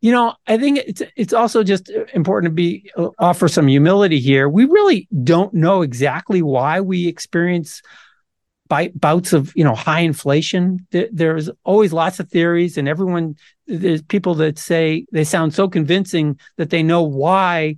you 0.05 0.11
know, 0.11 0.35
I 0.45 0.59
think 0.59 0.77
it's 0.85 1.01
it's 1.15 1.33
also 1.33 1.63
just 1.63 1.89
important 2.13 2.51
to 2.51 2.53
be 2.53 2.91
uh, 2.95 3.09
offer 3.17 3.47
some 3.47 3.67
humility 3.67 4.19
here. 4.19 4.47
We 4.47 4.65
really 4.65 5.07
don't 5.23 5.51
know 5.51 5.81
exactly 5.81 6.43
why 6.43 6.79
we 6.79 7.07
experience 7.07 7.81
bouts 8.67 9.33
of 9.33 9.51
you 9.55 9.63
know 9.63 9.73
high 9.73 10.01
inflation. 10.01 10.85
There's 10.91 11.49
always 11.63 11.91
lots 11.91 12.19
of 12.19 12.29
theories, 12.29 12.77
and 12.77 12.87
everyone 12.87 13.35
there's 13.65 14.03
people 14.03 14.35
that 14.35 14.59
say 14.59 15.07
they 15.11 15.23
sound 15.23 15.55
so 15.55 15.67
convincing 15.67 16.39
that 16.57 16.69
they 16.69 16.83
know 16.83 17.01
why 17.01 17.77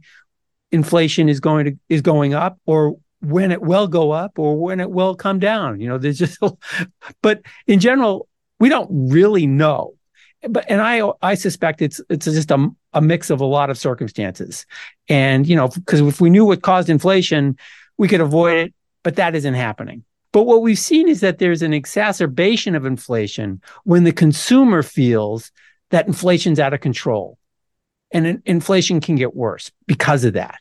inflation 0.73 1.29
is 1.29 1.39
going 1.39 1.65
to 1.65 1.79
is 1.87 2.01
going 2.01 2.33
up 2.33 2.59
or 2.65 2.97
when 3.21 3.51
it 3.51 3.61
will 3.61 3.87
go 3.87 4.11
up 4.11 4.37
or 4.37 4.57
when 4.57 4.79
it 4.79 4.91
will 4.91 5.15
come 5.15 5.39
down. 5.39 5.79
You 5.79 5.89
know, 5.89 5.97
there's 5.97 6.19
just 6.19 6.39
but 7.21 7.41
in 7.65 7.79
general, 7.79 8.27
we 8.59 8.69
don't 8.69 8.89
really 9.11 9.47
know 9.47 9.97
but 10.47 10.65
and 10.69 10.81
I 10.81 11.09
I 11.21 11.35
suspect 11.35 11.81
it's 11.81 12.01
it's 12.09 12.25
just 12.25 12.51
a, 12.51 12.69
a 12.93 13.01
mix 13.01 13.29
of 13.29 13.41
a 13.41 13.45
lot 13.45 13.69
of 13.69 13.77
circumstances, 13.77 14.65
and 15.09 15.47
you 15.47 15.55
know 15.55 15.67
because 15.67 16.01
if 16.01 16.21
we 16.21 16.29
knew 16.29 16.45
what 16.45 16.61
caused 16.61 16.89
inflation, 16.89 17.57
we 17.97 18.07
could 18.07 18.21
avoid 18.21 18.57
it, 18.57 18.73
but 19.03 19.15
that 19.15 19.35
isn't 19.35 19.55
happening. 19.55 20.03
But 20.31 20.43
what 20.43 20.61
we've 20.61 20.77
seen 20.77 21.07
is 21.07 21.21
that 21.21 21.39
there's 21.39 21.61
an 21.61 21.73
exacerbation 21.73 22.75
of 22.75 22.85
inflation 22.85 23.61
when 23.85 24.03
the 24.03 24.11
consumer 24.11 24.83
feels 24.83 25.51
that 25.89 26.07
inflation's 26.07 26.59
out 26.59 26.73
of 26.73 26.81
control, 26.81 27.37
and 28.11 28.41
inflation 28.45 29.01
can 29.01 29.15
get 29.15 29.35
worse 29.35 29.71
because 29.87 30.23
of 30.23 30.33
that. 30.33 30.59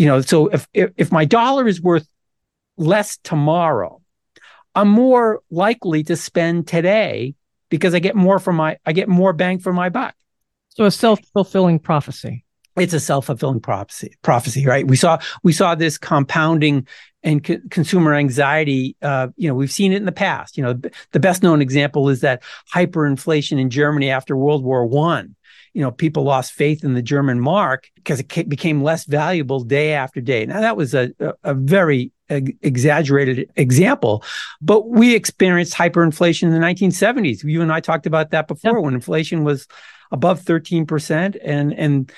You 0.00 0.06
know, 0.06 0.22
so 0.22 0.46
if 0.46 0.66
if, 0.72 0.92
if 0.96 1.12
my 1.12 1.26
dollar 1.26 1.68
is 1.68 1.78
worth 1.82 2.08
less 2.78 3.18
tomorrow, 3.18 4.00
I'm 4.74 4.88
more 4.88 5.42
likely 5.50 6.02
to 6.04 6.16
spend 6.16 6.66
today 6.66 7.34
because 7.68 7.94
I 7.94 7.98
get 7.98 8.16
more 8.16 8.38
from 8.38 8.56
my 8.56 8.78
I 8.86 8.92
get 8.92 9.10
more 9.10 9.34
bang 9.34 9.58
for 9.58 9.74
my 9.74 9.90
buck. 9.90 10.14
So 10.70 10.86
a 10.86 10.90
self-fulfilling 10.90 11.80
prophecy. 11.80 12.46
It's 12.76 12.94
a 12.94 13.00
self-fulfilling 13.00 13.60
prophecy, 13.60 14.16
prophecy, 14.22 14.64
right? 14.64 14.86
We 14.86 14.96
saw 14.96 15.18
we 15.42 15.52
saw 15.52 15.74
this 15.74 15.98
compounding 15.98 16.88
and 17.22 17.44
co- 17.44 17.60
consumer 17.70 18.14
anxiety. 18.14 18.96
Uh, 19.02 19.28
you 19.36 19.48
know, 19.48 19.54
we've 19.54 19.70
seen 19.70 19.92
it 19.92 19.96
in 19.96 20.06
the 20.06 20.12
past. 20.12 20.56
You 20.56 20.62
know, 20.62 20.80
the 21.12 21.20
best 21.20 21.42
known 21.42 21.60
example 21.60 22.08
is 22.08 22.22
that 22.22 22.42
hyperinflation 22.74 23.60
in 23.60 23.68
Germany 23.68 24.08
after 24.08 24.34
World 24.34 24.64
War 24.64 24.86
One. 24.86 25.36
You 25.72 25.82
know, 25.82 25.90
people 25.90 26.24
lost 26.24 26.52
faith 26.52 26.84
in 26.84 26.94
the 26.94 27.02
German 27.02 27.40
mark 27.40 27.90
because 27.94 28.20
it 28.20 28.48
became 28.48 28.82
less 28.82 29.04
valuable 29.04 29.60
day 29.60 29.92
after 29.92 30.20
day. 30.20 30.46
Now 30.46 30.60
that 30.60 30.76
was 30.76 30.94
a, 30.94 31.10
a, 31.20 31.32
a 31.44 31.54
very 31.54 32.12
exaggerated 32.28 33.50
example, 33.56 34.24
but 34.60 34.88
we 34.88 35.14
experienced 35.14 35.74
hyperinflation 35.74 36.44
in 36.44 36.52
the 36.52 36.58
1970s. 36.58 37.44
You 37.44 37.62
and 37.62 37.72
I 37.72 37.80
talked 37.80 38.06
about 38.06 38.30
that 38.30 38.48
before 38.48 38.76
yep. 38.76 38.84
when 38.84 38.94
inflation 38.94 39.44
was 39.44 39.66
above 40.10 40.40
13% 40.40 41.38
and 41.42 41.72
and 41.72 42.12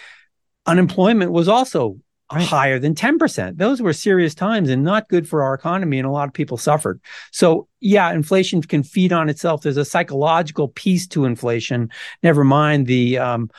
unemployment 0.66 1.32
was 1.32 1.48
also 1.48 1.98
right. 2.34 2.46
higher 2.46 2.78
than 2.78 2.94
10%. 2.94 3.56
Those 3.56 3.82
were 3.82 3.92
serious 3.92 4.34
times 4.34 4.68
and 4.68 4.82
not 4.82 5.08
good 5.08 5.28
for 5.28 5.42
our 5.42 5.54
economy 5.54 5.98
and 5.98 6.06
a 6.06 6.10
lot 6.10 6.28
of 6.28 6.34
people 6.34 6.56
suffered. 6.56 7.00
So, 7.30 7.68
yeah, 7.80 8.12
inflation 8.12 8.62
can 8.62 8.82
feed 8.82 9.12
on 9.12 9.28
itself. 9.28 9.62
There's 9.62 9.76
a 9.76 9.84
psychological 9.84 10.68
piece 10.68 11.06
to 11.08 11.24
inflation, 11.24 11.90
never 12.22 12.44
mind 12.44 12.86
the 12.86 13.18
um, 13.18 13.50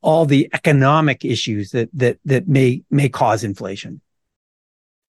all 0.00 0.24
the 0.24 0.48
economic 0.52 1.24
issues 1.24 1.70
that 1.70 1.88
that 1.92 2.18
that 2.24 2.48
may 2.48 2.82
may 2.90 3.08
cause 3.08 3.44
inflation. 3.44 4.00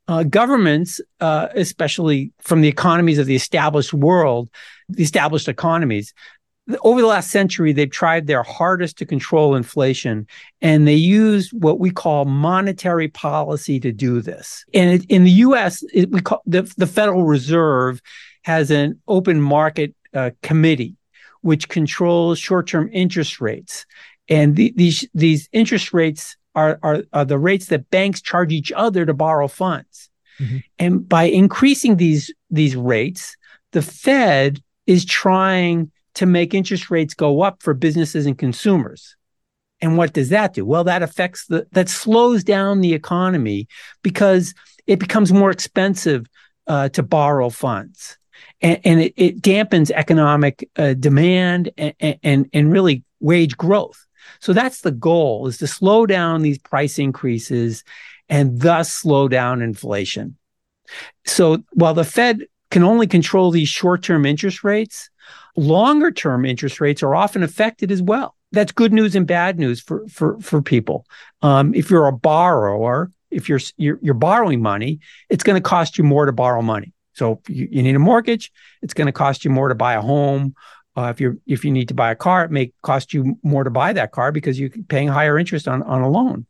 uh, 0.08 0.24
governments, 0.24 1.02
uh, 1.20 1.48
especially 1.56 2.32
from 2.40 2.62
the 2.62 2.68
economies 2.68 3.20
of 3.20 3.26
the 3.26 3.36
established 3.36 3.94
world, 3.94 4.50
the 4.90 5.04
established 5.04 5.48
economies, 5.48 6.14
over 6.84 7.02
the 7.02 7.08
last 7.08 7.32
century, 7.32 7.72
they've 7.72 7.90
tried 7.90 8.28
their 8.28 8.44
hardest 8.44 8.98
to 8.98 9.06
control 9.06 9.56
inflation, 9.56 10.28
and 10.62 10.88
they 10.88 10.96
use 10.96 11.52
what 11.54 11.80
we 11.80 11.92
call 11.92 12.26
monetary 12.26 13.08
policy 13.08 13.80
to 13.80 13.92
do 13.92 14.22
this. 14.22 14.66
And 14.74 15.06
in 15.10 15.24
the 15.24 15.32
U.S., 15.32 15.84
it, 15.94 16.12
we 16.12 16.22
call 16.22 16.42
the, 16.46 16.64
the 16.78 16.88
Federal 16.88 17.24
Reserve 17.24 18.02
has 18.44 18.70
an 18.72 19.00
open 19.08 19.42
market 19.42 19.96
uh, 20.14 20.32
committee 20.42 20.96
which 21.42 21.70
controls 21.70 22.40
short-term 22.40 22.90
interest 22.92 23.40
rates, 23.40 23.86
and 24.28 24.56
the, 24.56 24.74
these 24.76 25.08
these 25.14 25.48
interest 25.54 25.94
rates 25.94 26.36
are, 26.58 26.80
are 26.82 27.04
are 27.14 27.26
the 27.26 27.38
rates 27.38 27.68
that 27.68 27.90
banks 27.92 28.22
charge 28.22 28.52
each 28.52 28.72
other 28.72 29.06
to 29.06 29.14
borrow 29.14 29.48
funds. 29.48 30.10
Mm-hmm. 30.40 30.58
And 30.80 31.08
by 31.08 31.26
increasing 31.26 31.98
these 31.98 32.34
these 32.50 32.76
rates, 32.76 33.38
the 33.72 33.82
Fed 33.82 34.62
is 34.88 35.06
trying 35.06 35.92
to 36.16 36.26
make 36.26 36.56
interest 36.56 36.90
rates 36.90 37.14
go 37.14 37.42
up 37.42 37.62
for 37.62 37.74
businesses 37.76 38.26
and 38.26 38.38
consumers. 38.38 39.16
And 39.82 39.98
what 39.98 40.14
does 40.14 40.30
that 40.30 40.56
do? 40.56 40.66
Well, 40.66 40.84
that 40.86 41.04
affects 41.04 41.46
the, 41.46 41.68
that 41.74 41.90
slows 41.90 42.44
down 42.44 42.82
the 42.82 42.96
economy 42.96 43.68
because 44.02 44.56
it 44.88 44.98
becomes 44.98 45.32
more 45.32 45.52
expensive 45.52 46.26
uh, 46.66 46.90
to 46.90 47.04
borrow 47.04 47.50
funds. 47.50 48.18
And, 48.62 48.80
and 48.84 49.02
it, 49.02 49.14
it, 49.16 49.42
dampens 49.42 49.92
economic 49.92 50.68
uh, 50.76 50.96
demand 50.96 51.70
and, 51.78 52.18
and, 52.24 52.50
and 52.52 52.72
really 52.72 53.04
wage 53.20 53.56
growth. 53.56 54.07
So 54.39 54.53
that's 54.53 54.82
the 54.82 54.91
goal 54.91 55.48
is 55.48 55.58
to 55.58 55.67
slow 55.67 56.06
down 56.06 56.41
these 56.41 56.58
price 56.58 57.00
increases 57.00 57.84
and 58.29 58.60
thus 58.60 58.91
slow 58.91 59.27
down 59.27 59.62
inflation. 59.62 60.38
So 61.25 61.63
while 61.72 61.94
the 61.94 62.03
Fed 62.03 62.46
can 62.72 62.84
only 62.84 63.08
control 63.08 63.51
these 63.51 63.70
short-term 63.70 64.25
interest 64.25 64.63
rates, 64.63 65.10
longer 65.56 66.12
term 66.12 66.46
interest 66.46 66.79
rates 66.79 67.03
are 67.03 67.15
often 67.15 67.44
affected 67.44 67.91
as 67.91 68.01
well. 68.01 68.36
That's 68.51 68.72
good 68.72 68.94
news 68.94 69.15
and 69.15 69.27
bad 69.27 69.60
news 69.60 69.82
for 69.82 70.08
for 70.08 70.39
for 70.39 70.62
people. 70.62 71.06
Um, 71.41 71.74
if 71.74 71.89
you're 71.89 72.08
a 72.08 72.13
borrower, 72.13 73.12
if 73.29 73.50
you're 73.50 73.60
you're, 73.75 74.00
you're 74.01 74.13
borrowing 74.13 74.62
money, 74.62 75.00
it's 75.29 75.44
going 75.44 75.62
to 75.62 75.70
cost 75.70 75.98
you 75.98 76.03
more 76.03 76.25
to 76.25 76.32
borrow 76.32 76.62
money. 76.62 76.94
So 77.13 77.41
you, 77.50 77.67
you 77.70 77.84
need 77.84 77.96
a 77.96 78.00
mortgage, 78.00 78.51
it's 78.82 78.94
going 78.94 79.08
to 79.08 79.12
cost 79.12 79.44
you 79.44 79.51
more 79.51 79.67
to 79.67 79.75
buy 79.75 79.94
a 79.94 80.01
home. 80.01 80.56
Uh, 80.98 81.10
if 81.10 81.22
you're 81.22 81.38
if 81.46 81.63
you 81.63 81.72
need 81.72 81.88
to 81.89 81.94
buy 81.94 82.12
a 82.12 82.16
car, 82.16 82.44
it 82.44 82.51
may 82.51 82.74
cost 82.82 83.13
you 83.13 83.38
more 83.44 83.63
to 83.63 83.69
buy 83.69 83.93
that 83.93 84.12
car 84.12 84.32
because 84.32 84.60
you're 84.60 84.72
paying 84.89 85.08
higher 85.08 85.38
interest 85.38 85.67
on, 85.67 85.84
on 85.84 86.02
a 86.02 86.10
loan. 86.10 86.45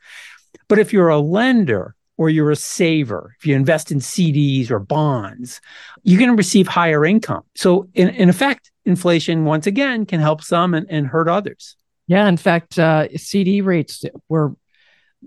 But 0.69 0.79
if 0.79 0.93
you're 0.93 1.09
a 1.09 1.19
lender, 1.19 1.95
or 2.17 2.29
you're 2.29 2.51
a 2.51 2.55
saver, 2.55 3.35
if 3.39 3.45
you 3.45 3.55
invest 3.55 3.91
in 3.91 3.99
CDs 3.99 4.71
or 4.71 4.79
bonds, 4.79 5.61
you're 6.03 6.19
going 6.19 6.31
to 6.31 6.35
receive 6.35 6.67
higher 6.67 7.05
income. 7.05 7.43
So, 7.55 7.89
in, 7.93 8.09
in 8.09 8.29
effect, 8.29 8.71
inflation 8.85 9.45
once 9.45 9.67
again 9.67 10.05
can 10.05 10.19
help 10.19 10.41
some 10.41 10.73
and, 10.73 10.87
and 10.89 11.07
hurt 11.07 11.29
others. 11.29 11.75
Yeah, 12.07 12.27
in 12.27 12.37
fact, 12.37 12.79
uh, 12.79 13.07
CD 13.17 13.61
rates 13.61 14.03
were 14.29 14.55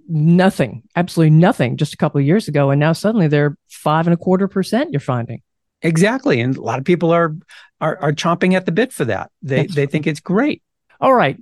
nothing, 0.08 0.82
absolutely 0.96 1.36
nothing, 1.36 1.76
just 1.76 1.94
a 1.94 1.96
couple 1.96 2.20
of 2.20 2.26
years 2.26 2.48
ago, 2.48 2.70
and 2.70 2.80
now 2.80 2.92
suddenly 2.92 3.28
they're 3.28 3.56
five 3.68 4.06
and 4.06 4.14
a 4.14 4.16
quarter 4.16 4.48
percent. 4.48 4.92
You're 4.92 5.00
finding 5.00 5.42
exactly, 5.82 6.40
and 6.40 6.56
a 6.56 6.62
lot 6.62 6.78
of 6.78 6.84
people 6.84 7.10
are 7.10 7.34
are, 7.80 7.96
are 7.98 8.12
chomping 8.12 8.54
at 8.54 8.66
the 8.66 8.72
bit 8.72 8.92
for 8.92 9.04
that. 9.06 9.30
They 9.42 9.62
That's 9.62 9.74
they 9.74 9.86
think 9.86 10.06
it's 10.06 10.20
great. 10.20 10.62
All 11.00 11.14
right, 11.14 11.38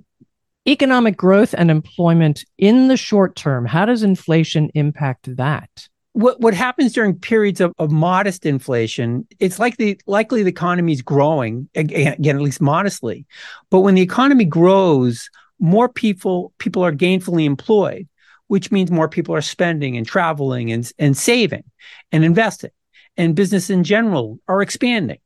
economic 0.67 1.17
growth 1.17 1.55
and 1.57 1.71
employment 1.71 2.45
in 2.57 2.87
the 2.87 2.97
short 2.97 3.35
term, 3.35 3.65
how 3.65 3.85
does 3.85 4.03
inflation 4.03 4.69
impact 4.73 5.35
that? 5.37 5.69
What 6.13 6.39
what 6.39 6.53
happens 6.53 6.93
during 6.93 7.15
periods 7.15 7.61
of, 7.61 7.71
of 7.77 7.91
modest 7.91 8.45
inflation, 8.45 9.27
it's 9.39 9.59
likely 9.59 9.99
likely 10.07 10.43
the 10.43 10.49
economy 10.49 10.93
is 10.93 11.01
growing 11.01 11.69
again, 11.75 12.13
again, 12.13 12.35
at 12.35 12.41
least 12.41 12.61
modestly. 12.61 13.25
But 13.69 13.81
when 13.81 13.95
the 13.95 14.01
economy 14.01 14.45
grows, 14.45 15.29
more 15.59 15.87
people 15.87 16.51
people 16.57 16.83
are 16.83 16.91
gainfully 16.91 17.45
employed, 17.45 18.07
which 18.47 18.71
means 18.71 18.91
more 18.91 19.07
people 19.07 19.35
are 19.35 19.41
spending 19.41 19.97
and 19.97 20.05
traveling 20.05 20.71
and, 20.71 20.91
and 20.97 21.15
saving 21.15 21.63
and 22.11 22.25
investing. 22.25 22.71
And 23.19 23.35
business 23.35 23.69
in 23.69 23.83
general 23.83 24.39
are 24.47 24.63
expanding. 24.63 25.19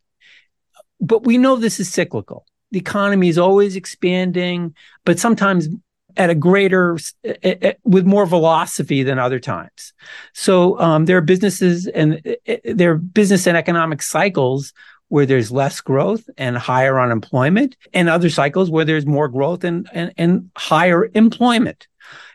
But 1.00 1.24
we 1.26 1.38
know 1.38 1.56
this 1.56 1.80
is 1.80 1.88
cyclical 1.88 2.46
the 2.74 2.80
economy 2.80 3.30
is 3.30 3.38
always 3.38 3.76
expanding, 3.76 4.76
but 5.06 5.20
sometimes 5.20 5.70
at 6.18 6.32
a 6.32 6.36
greater 6.36 6.98
eh, 7.24 7.34
eh, 7.44 7.56
eh, 7.62 7.74
with 7.84 8.06
more 8.06 8.26
velocity 8.26 9.04
than 9.04 9.20
other 9.20 9.40
times. 9.40 9.94
So 10.34 10.80
um, 10.80 11.06
there 11.06 11.18
are 11.18 11.22
businesses 11.22 11.88
and 11.88 12.20
there 12.66 12.92
are 12.92 12.98
business 12.98 13.46
and 13.46 13.56
economic 13.56 14.02
cycles 14.02 14.74
where 15.10 15.28
there's 15.28 15.52
less 15.52 15.82
growth 15.82 16.28
and 16.36 16.58
higher 16.58 17.00
unemployment, 17.00 17.78
and 17.94 18.10
other 18.10 18.32
cycles 18.32 18.72
where 18.72 18.86
there's 18.86 19.06
more 19.06 19.28
growth 19.28 19.64
and 19.64 19.88
and, 19.94 20.12
and 20.18 20.50
higher 20.58 21.12
employment. 21.14 21.88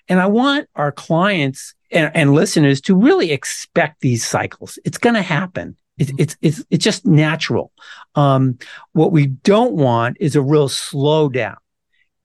And 0.08 0.20
I 0.20 0.26
want 0.26 0.68
our 0.74 0.92
clients 0.92 1.74
and, 1.90 2.10
and 2.14 2.34
listeners 2.34 2.80
to 2.82 2.94
really 2.96 3.32
expect 3.32 4.00
these 4.00 4.26
cycles. 4.26 4.78
It's 4.84 4.98
going 4.98 5.14
to 5.14 5.22
happen. 5.22 5.76
It's 5.98 6.12
it's 6.16 6.36
it's 6.40 6.64
it's 6.70 6.84
just 6.84 7.04
natural. 7.04 7.72
Um, 8.14 8.58
what 8.92 9.10
we 9.10 9.26
don't 9.26 9.74
want 9.74 10.16
is 10.20 10.36
a 10.36 10.42
real 10.42 10.68
slowdown, 10.68 11.56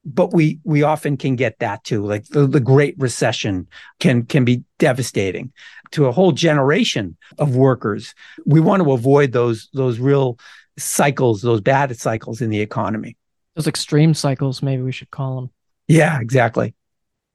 but 0.05 0.31
we 0.31 0.59
we 0.63 0.83
often 0.83 1.17
can 1.17 1.35
get 1.35 1.57
that 1.59 1.83
too. 1.83 2.05
Like 2.05 2.27
the, 2.27 2.45
the 2.45 2.59
Great 2.59 2.95
Recession 2.99 3.67
can 3.99 4.25
can 4.25 4.45
be 4.45 4.63
devastating 4.77 5.53
to 5.91 6.05
a 6.05 6.11
whole 6.11 6.33
generation 6.33 7.17
of 7.39 7.55
workers. 7.55 8.13
We 8.45 8.59
want 8.59 8.83
to 8.83 8.91
avoid 8.91 9.31
those 9.31 9.69
those 9.73 9.97
real 9.97 10.37
cycles, 10.77 11.41
those 11.41 11.61
bad 11.61 11.97
cycles 11.97 12.41
in 12.41 12.51
the 12.51 12.61
economy. 12.61 13.17
Those 13.55 13.67
extreme 13.67 14.13
cycles, 14.13 14.61
maybe 14.61 14.81
we 14.83 14.91
should 14.91 15.11
call 15.11 15.35
them. 15.35 15.49
Yeah, 15.87 16.19
exactly. 16.19 16.75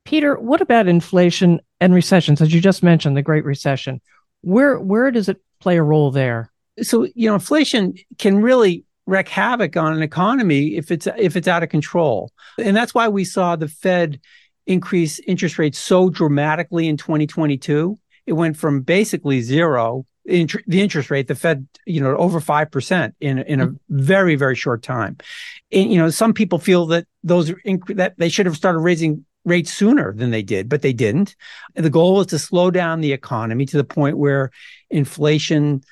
Peter, 0.09 0.41
what 0.41 0.63
about 0.63 0.89
inflation 0.89 1.61
and 1.81 1.93
recessions? 1.93 2.41
As 2.41 2.55
you 2.55 2.63
just 2.63 2.83
mentioned, 2.83 3.15
the 3.15 3.21
Great 3.21 3.45
Recession. 3.45 4.01
Where 4.41 4.81
where 4.81 5.11
does 5.11 5.29
it 5.29 5.37
play 5.61 5.77
a 5.77 5.83
role 5.83 6.11
there? 6.11 6.51
So, 6.81 7.07
you 7.15 7.29
know, 7.29 7.35
inflation 7.35 7.93
can 8.17 8.41
really 8.41 8.87
wreak 9.05 9.29
havoc 9.29 9.77
on 9.77 9.93
an 9.93 10.01
economy 10.03 10.77
if 10.77 10.91
it's 10.91 11.07
if 11.19 11.37
it's 11.37 11.47
out 11.47 11.63
of 11.63 11.69
control. 11.69 12.33
And 12.59 12.75
that's 12.75 12.95
why 12.95 13.09
we 13.09 13.25
saw 13.25 13.55
the 13.55 13.69
Fed 13.69 14.19
increase 14.67 15.19
interest 15.27 15.59
rates 15.59 15.79
so 15.79 16.09
dramatically 16.09 16.89
in 16.89 16.97
2022. 16.97 17.99
It 18.25 18.33
went 18.33 18.57
from 18.57 18.81
basically 18.81 19.43
zero 19.43 20.07
the 20.25 20.81
interest 20.81 21.11
rate, 21.11 21.29
the 21.29 21.35
Fed, 21.35 21.67
you 21.85 22.01
know, 22.01 22.17
over 22.17 22.41
five 22.41 22.71
percent 22.71 23.15
in 23.21 23.41
in 23.41 23.61
a 23.61 23.75
very 23.91 24.37
very 24.37 24.55
short 24.57 24.83
time. 24.83 25.19
And 25.71 25.93
you 25.93 25.99
know, 25.99 26.09
some 26.09 26.33
people 26.33 26.59
feel 26.59 26.87
that 26.87 27.07
those 27.23 27.51
inc- 27.67 27.97
that 27.97 28.15
they 28.17 28.31
should 28.31 28.47
have 28.47 28.57
started 28.57 28.79
raising 28.79 29.27
rates 29.49 29.73
sooner 29.73 30.13
than 30.13 30.31
they 30.31 30.43
did, 30.43 30.69
but 30.69 30.83
they 30.83 30.93
didn't. 30.93 31.37
And 31.75 31.85
the 31.85 31.91
goal 31.91 32.15
was 32.17 32.27
to 32.29 32.39
slow 32.39 32.71
down 32.71 33.01
the 33.01 33.13
economy 33.13 33.67
to 33.67 33.77
the 33.77 33.85
point 33.85 34.19
where 34.19 34.51
inflation 34.91 35.83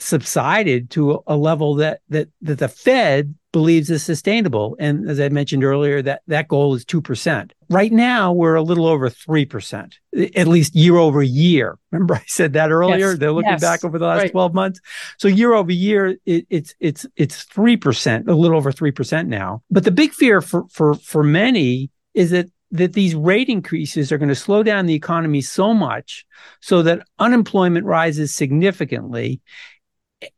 subsided 0.00 0.90
to 0.90 1.22
a 1.26 1.36
level 1.36 1.74
that 1.74 2.00
that 2.08 2.28
that 2.40 2.60
the 2.60 2.68
Fed 2.68 3.34
believes 3.50 3.90
is 3.90 4.02
sustainable. 4.02 4.76
And 4.78 5.10
as 5.10 5.18
I 5.18 5.28
mentioned 5.28 5.64
earlier, 5.64 6.02
that 6.02 6.22
that 6.28 6.46
goal 6.46 6.74
is 6.74 6.84
two 6.84 7.02
percent. 7.02 7.52
Right 7.68 7.90
now, 7.90 8.32
we're 8.32 8.54
a 8.54 8.62
little 8.62 8.86
over 8.86 9.10
three 9.10 9.44
percent, 9.44 9.98
at 10.36 10.46
least 10.46 10.76
year 10.76 10.96
over 10.96 11.20
year. 11.22 11.78
Remember, 11.90 12.14
I 12.14 12.22
said 12.26 12.52
that 12.52 12.70
earlier. 12.70 13.10
Yes. 13.10 13.18
They're 13.18 13.32
looking 13.32 13.50
yes. 13.50 13.60
back 13.60 13.84
over 13.84 13.98
the 13.98 14.06
last 14.06 14.22
right. 14.22 14.30
twelve 14.30 14.54
months. 14.54 14.80
So 15.18 15.26
year 15.26 15.54
over 15.54 15.72
year, 15.72 16.16
it, 16.24 16.46
it's 16.48 16.74
it's 16.78 17.04
it's 17.16 17.42
three 17.44 17.76
percent, 17.76 18.28
a 18.28 18.34
little 18.34 18.56
over 18.56 18.70
three 18.70 18.92
percent 18.92 19.28
now. 19.28 19.62
But 19.68 19.82
the 19.82 19.90
big 19.90 20.12
fear 20.12 20.40
for 20.40 20.66
for 20.68 20.94
for 20.94 21.24
many 21.24 21.90
is 22.14 22.30
that 22.30 22.50
that 22.70 22.92
these 22.92 23.14
rate 23.14 23.48
increases 23.48 24.12
are 24.12 24.18
going 24.18 24.28
to 24.28 24.34
slow 24.34 24.62
down 24.62 24.86
the 24.86 24.94
economy 24.94 25.40
so 25.40 25.72
much 25.72 26.26
so 26.60 26.82
that 26.82 27.06
unemployment 27.18 27.86
rises 27.86 28.34
significantly. 28.34 29.40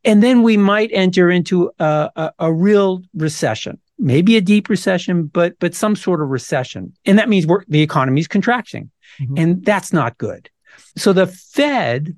And 0.05 0.23
then 0.23 0.43
we 0.43 0.57
might 0.57 0.91
enter 0.93 1.31
into 1.31 1.71
a, 1.79 2.11
a, 2.15 2.33
a 2.39 2.53
real 2.53 3.03
recession, 3.15 3.81
maybe 3.99 4.37
a 4.37 4.41
deep 4.41 4.69
recession, 4.69 5.27
but 5.27 5.59
but 5.59 5.75
some 5.75 5.97
sort 5.97 6.21
of 6.21 6.29
recession. 6.29 6.93
And 7.07 7.19
that 7.19 7.29
means 7.29 7.47
we're, 7.47 7.65
the 7.67 7.81
economy 7.81 8.21
is 8.21 8.29
contracting. 8.29 8.91
Mm-hmm. 9.21 9.35
And 9.39 9.65
that's 9.65 9.93
not 9.93 10.19
good. 10.19 10.51
So 10.97 11.13
the 11.13 11.27
Fed 11.27 12.17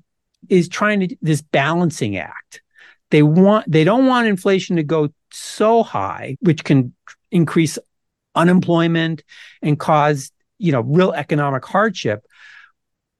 is 0.49 0.67
trying 0.67 0.99
to 1.07 1.15
this 1.21 1.41
balancing 1.41 2.17
act. 2.17 2.61
They 3.11 3.23
want 3.23 3.71
they 3.71 3.83
don't 3.83 4.07
want 4.07 4.27
inflation 4.27 4.75
to 4.75 4.83
go 4.83 5.09
so 5.31 5.83
high, 5.83 6.37
which 6.41 6.63
can 6.63 6.93
increase 7.31 7.79
unemployment 8.35 9.23
and 9.61 9.79
cause, 9.79 10.31
you 10.57 10.71
know, 10.71 10.81
real 10.81 11.11
economic 11.13 11.65
hardship. 11.65 12.25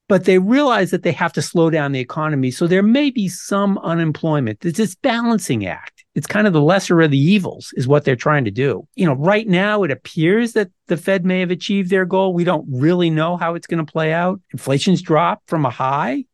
But 0.10 0.26
they 0.26 0.38
realize 0.38 0.92
that 0.92 1.04
they 1.04 1.14
have 1.14 1.34
to 1.34 1.42
slow 1.42 1.70
down 1.70 1.92
the 1.92 2.00
economy. 2.00 2.52
So 2.52 2.68
there 2.68 2.84
may 2.84 3.10
be 3.10 3.30
some 3.30 3.78
unemployment. 3.80 4.64
It's 4.66 4.78
this 4.78 4.96
balancing 4.96 5.66
act. 5.66 6.04
It's 6.14 6.28
kind 6.28 6.46
of 6.46 6.54
the 6.54 6.62
lesser 6.62 7.02
of 7.02 7.10
the 7.10 7.18
evils, 7.18 7.74
is 7.76 7.88
what 7.88 8.04
they're 8.04 8.16
trying 8.16 8.46
to 8.46 8.52
do. 8.52 8.88
You 8.96 9.06
know, 9.06 9.14
right 9.14 9.48
now 9.48 9.84
it 9.84 9.92
appears 9.92 10.54
that 10.54 10.70
the 10.88 10.98
Fed 10.98 11.26
may 11.26 11.40
have 11.40 11.52
achieved 11.52 11.90
their 11.90 12.06
goal. 12.06 12.34
We 12.34 12.44
don't 12.44 12.68
really 12.70 13.10
know 13.10 13.38
how 13.38 13.56
it's 13.56 13.66
going 13.66 13.84
to 13.84 13.92
play 13.92 14.14
out. 14.14 14.42
Inflation's 14.52 15.02
dropped 15.02 15.50
from 15.50 15.66
a 15.66 15.72
high 15.72 16.26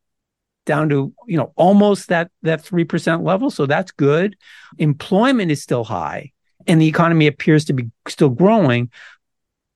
down 0.69 0.87
to 0.87 1.11
you 1.25 1.35
know 1.35 1.51
almost 1.55 2.09
that 2.09 2.29
that 2.43 2.63
3% 2.63 3.25
level 3.25 3.49
so 3.49 3.65
that's 3.65 3.91
good 3.91 4.37
employment 4.77 5.49
is 5.49 5.63
still 5.63 5.83
high 5.83 6.31
and 6.67 6.81
the 6.81 6.87
economy 6.87 7.27
appears 7.27 7.65
to 7.65 7.73
be 7.73 7.89
still 8.07 8.29
growing. 8.29 8.91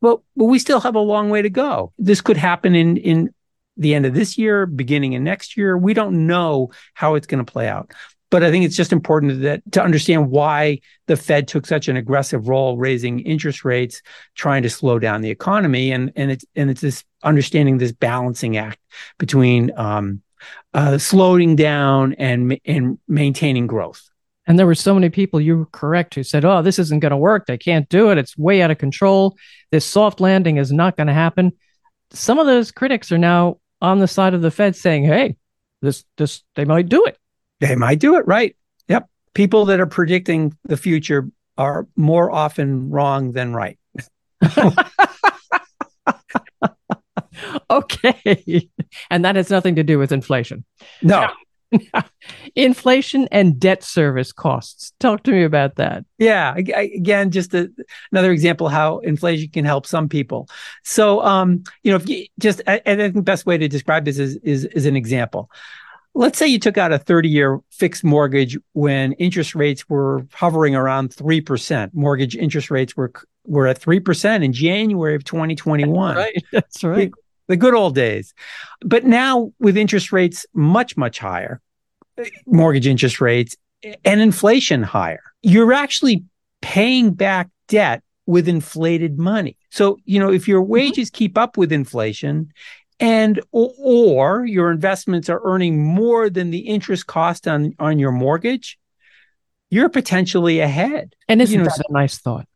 But, 0.02 0.20
but 0.36 0.46
we 0.46 0.60
still 0.60 0.82
have 0.82 0.96
a 0.96 1.00
long 1.00 1.30
way 1.30 1.42
to 1.42 1.50
go. 1.50 1.94
This 1.98 2.22
could 2.22 2.38
happen 2.38 2.76
in, 2.76 2.98
in 2.98 3.34
the 3.78 3.96
end 3.96 4.06
of 4.06 4.14
this 4.14 4.38
year, 4.38 4.66
beginning 4.66 5.16
of 5.16 5.22
next 5.22 5.56
year. 5.56 5.78
We 5.78 5.94
don't 5.94 6.28
know 6.28 6.72
how 6.94 7.16
it's 7.16 7.28
going 7.28 7.44
to 7.44 7.52
play 7.52 7.68
out. 7.68 7.94
But 8.30 8.44
I 8.44 8.50
think 8.50 8.66
it's 8.66 8.76
just 8.76 8.92
important 8.92 9.44
that 9.44 9.62
to 9.74 9.84
understand 9.84 10.32
why 10.32 10.80
the 11.06 11.16
Fed 11.16 11.48
took 11.48 11.68
such 11.68 11.88
an 11.88 11.98
aggressive 11.98 12.48
role 12.48 12.78
raising 12.78 13.20
interest 13.20 13.64
rates, 13.64 14.02
trying 14.34 14.64
to 14.64 14.72
slow 14.72 14.98
down 14.98 15.22
the 15.22 15.30
economy, 15.30 15.92
and 15.92 16.12
and 16.16 16.32
it's 16.32 16.44
and 16.56 16.72
it's 16.72 16.82
this 16.82 17.04
understanding 17.22 17.78
this 17.78 17.92
balancing 17.92 18.58
act 18.58 18.80
between 19.20 19.72
um, 19.78 20.24
uh, 20.74 20.98
slowing 20.98 21.56
down 21.56 22.14
and 22.14 22.60
and 22.66 22.98
maintaining 23.08 23.68
growth. 23.68 24.10
And 24.46 24.60
there 24.60 24.66
were 24.66 24.76
so 24.76 24.94
many 24.94 25.10
people, 25.10 25.40
you 25.40 25.60
were 25.60 25.66
correct, 25.68 26.16
who 26.16 26.24
said, 26.24 26.44
oh, 26.44 26.62
this 26.62 26.78
isn't 26.80 27.00
going 27.00 27.12
to 27.12 27.18
work. 27.18 27.46
They 27.46 27.58
can't 27.58 27.88
do 27.88 28.12
it. 28.12 28.18
It's 28.18 28.38
way 28.38 28.62
out 28.62 28.72
of 28.72 28.78
control. 28.78 29.38
This 29.72 29.86
soft 29.86 30.20
landing 30.20 30.58
is 30.58 30.72
not 30.72 30.98
going 30.98 31.08
to 31.08 31.14
happen. 31.14 31.54
Some 32.12 32.40
of 32.40 32.46
those 32.46 32.72
critics 32.72 33.12
are 33.12 33.18
now 33.18 33.60
on 33.82 34.00
the 34.00 34.08
side 34.08 34.34
of 34.34 34.42
the 34.42 34.52
Fed 34.52 34.76
saying, 34.76 35.06
hey, 35.06 35.38
this, 35.82 36.04
this, 36.18 36.44
they 36.56 36.66
might 36.66 36.90
do 36.90 37.06
it. 37.06 37.18
They 37.60 37.76
might 37.76 38.00
do 38.00 38.16
it, 38.18 38.28
right? 38.28 38.56
Yep. 38.88 39.08
People 39.34 39.66
that 39.66 39.80
are 39.80 39.88
predicting 39.88 40.58
the 40.66 40.78
future 40.78 41.30
are 41.58 41.88
more 41.96 42.32
often 42.32 42.90
wrong 42.90 43.32
than 43.32 43.54
right. 43.54 43.78
okay. 47.70 48.70
And 49.10 49.26
that 49.26 49.36
has 49.36 49.50
nothing 49.50 49.76
to 49.76 49.84
do 49.84 49.98
with 50.00 50.12
inflation. 50.12 50.66
No. 51.02 51.22
Now, 51.22 51.34
Inflation 52.56 53.28
and 53.32 53.60
debt 53.60 53.84
service 53.84 54.32
costs. 54.32 54.94
Talk 55.00 55.24
to 55.24 55.32
me 55.32 55.44
about 55.44 55.76
that. 55.76 56.06
Yeah, 56.18 56.54
I, 56.56 56.92
again, 56.96 57.32
just 57.32 57.54
a, 57.54 57.72
another 58.12 58.32
example 58.32 58.70
how 58.70 59.00
inflation 59.00 59.50
can 59.50 59.66
help 59.66 59.86
some 59.86 60.10
people. 60.10 60.50
So, 60.84 61.22
um, 61.24 61.64
you 61.84 61.92
know, 61.92 61.98
if 61.98 62.08
you 62.08 62.26
just, 62.40 62.62
I, 62.68 62.82
I 62.86 62.96
think 62.96 63.16
the 63.16 63.22
best 63.22 63.46
way 63.46 63.58
to 63.58 63.68
describe 63.68 64.06
this 64.06 64.20
is, 64.20 64.38
is, 64.38 64.66
is 64.66 64.86
an 64.86 64.96
example. 64.96 65.50
Let's 66.16 66.38
say 66.38 66.48
you 66.48 66.60
took 66.60 66.78
out 66.78 66.94
a 66.94 67.00
30 67.00 67.30
year 67.30 67.60
fixed 67.72 68.04
mortgage 68.04 68.58
when 68.74 69.14
interest 69.14 69.56
rates 69.56 69.90
were 69.90 70.28
hovering 70.32 70.76
around 70.76 71.10
3%. 71.10 71.94
Mortgage 71.94 72.36
interest 72.36 72.70
rates 72.70 72.96
were, 72.96 73.12
were 73.46 73.66
at 73.66 73.82
3% 73.82 74.44
in 74.44 74.54
January 74.54 75.16
of 75.16 75.24
2021. 75.24 76.16
Right. 76.16 76.44
That's 76.52 76.84
right 76.84 77.12
the 77.48 77.58
good 77.58 77.74
old 77.74 77.96
days. 77.96 78.34
But 78.82 79.06
now 79.06 79.52
with 79.60 79.78
interest 79.78 80.12
rates 80.12 80.46
much, 80.54 80.98
much 80.98 81.20
higher, 81.20 81.62
mortgage 82.46 82.88
interest 82.88 83.22
rates 83.22 83.56
and 84.06 84.22
inflation 84.22 84.84
higher, 84.84 85.24
you're 85.42 85.74
actually 85.74 86.24
paying 86.62 87.12
back 87.12 87.50
debt 87.68 88.04
with 88.26 88.48
inflated 88.48 89.20
money. 89.20 89.58
So, 89.70 89.98
you 90.06 90.20
know, 90.20 90.32
if 90.32 90.48
your 90.48 90.62
mm-hmm. 90.62 90.72
wages 90.72 91.10
keep 91.10 91.38
up 91.38 91.58
with 91.58 91.72
inflation 91.72 92.54
and 93.00 93.42
or, 93.52 94.46
your 94.46 94.72
investments 94.72 95.30
are 95.30 95.42
earning 95.44 95.84
more 95.84 96.30
than 96.30 96.52
the 96.52 96.60
interest 96.60 97.08
cost 97.08 97.48
on 97.48 97.74
on 97.80 98.00
your 98.00 98.12
mortgage, 98.12 98.80
you're 99.70 99.90
potentially 99.90 100.60
ahead. 100.60 101.16
And 101.28 101.42
isn't 101.42 101.54
you 101.54 101.64
know, 101.64 101.70
that 101.76 101.86
a 101.90 101.92
nice 101.92 102.20
thought? 102.20 102.48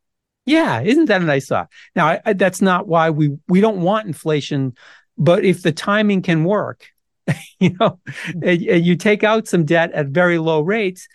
Yeah, 0.48 0.82
isn't 0.82 1.06
that 1.06 1.22
a 1.22 1.26
nice 1.26 1.48
thought? 1.48 1.70
Now, 1.94 2.08
I, 2.08 2.22
I, 2.26 2.34
that's 2.34 2.62
not 2.62 2.88
why 2.88 3.10
we 3.10 3.38
we 3.50 3.60
don't 3.60 3.82
want 3.82 4.08
inflation, 4.08 4.76
but 5.18 5.44
if 5.44 5.62
the 5.62 5.74
timing 5.74 6.22
can 6.22 6.46
work, 6.46 6.88
you 7.60 7.76
know, 7.80 8.00
hmm. 8.08 8.44
and, 8.44 8.62
and 8.64 8.86
you 8.86 8.96
take 8.96 9.24
out 9.24 9.48
some 9.48 9.66
debt 9.66 9.92
at 9.92 10.08
very 10.08 10.38
low 10.38 10.62
rates, 10.62 11.08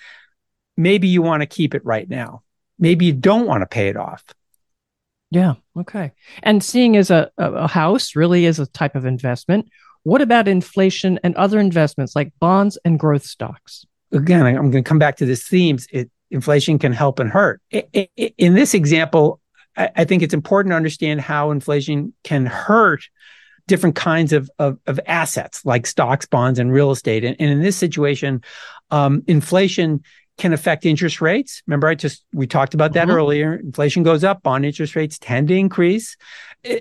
maybe 0.77 1.09
you 1.09 1.23
want 1.23 1.41
to 1.41 1.47
keep 1.47 1.75
it 1.75 1.85
right 1.85 2.09
now. 2.09 2.43
Maybe 2.79 3.07
you 3.07 3.15
don't 3.15 3.47
want 3.47 3.63
to 3.63 3.67
pay 3.67 3.89
it 3.89 3.97
off. 3.97 4.23
Yeah. 5.31 5.55
Okay. 5.79 6.13
And 6.43 6.63
seeing 6.63 6.99
as 6.99 7.11
a, 7.11 7.31
a 7.39 7.67
house 7.67 8.15
really 8.15 8.45
is 8.45 8.59
a 8.59 8.67
type 8.67 8.95
of 8.95 9.07
investment, 9.07 9.71
what 10.03 10.21
about 10.21 10.47
inflation 10.47 11.19
and 11.25 11.35
other 11.37 11.59
investments 11.59 12.15
like 12.15 12.33
bonds 12.39 12.77
and 12.85 12.99
growth 12.99 13.25
stocks? 13.25 13.87
Again, 14.13 14.45
I'm 14.45 14.71
going 14.71 14.85
to 14.85 14.89
come 14.89 14.99
back 14.99 15.17
to 15.17 15.27
this 15.27 15.49
themes. 15.49 15.87
It 15.91 16.11
inflation 16.33 16.79
can 16.79 16.93
help 16.93 17.19
and 17.21 17.31
hurt. 17.31 17.61
In 17.71 18.55
this 18.55 18.75
example, 18.75 19.41
I 19.77 20.05
think 20.05 20.23
it's 20.23 20.35
important 20.35 20.73
to 20.73 20.77
understand 20.77 21.21
how 21.21 21.51
inflation 21.51 22.13
can 22.25 22.47
hurt 22.47 23.09
different 23.69 23.95
kinds 23.95 24.33
of, 24.33 24.51
of, 24.59 24.79
of 24.87 24.99
assets 25.07 25.65
like 25.65 25.87
stocks, 25.87 26.27
bonds, 26.27 26.59
and 26.59 26.73
real 26.73 26.91
estate. 26.91 27.25
And, 27.25 27.37
and 27.39 27.51
in 27.51 27.63
this 27.63 27.77
situation, 27.77 28.43
um, 28.91 29.23
inflation 29.27 30.03
can 30.39 30.53
affect 30.53 30.85
interest 30.85 31.21
rates. 31.21 31.63
Remember, 31.67 31.87
I 31.87 31.95
just 31.95 32.25
we 32.33 32.47
talked 32.47 32.75
about 32.75 32.95
that 32.95 33.09
mm-hmm. 33.09 33.17
earlier. 33.17 33.55
Inflation 33.55 34.03
goes 34.03 34.25
up, 34.25 34.43
bond 34.43 34.67
interest 34.67 34.97
rates 34.97 35.19
tend 35.19 35.49
to 35.49 35.55
increase, 35.55 36.17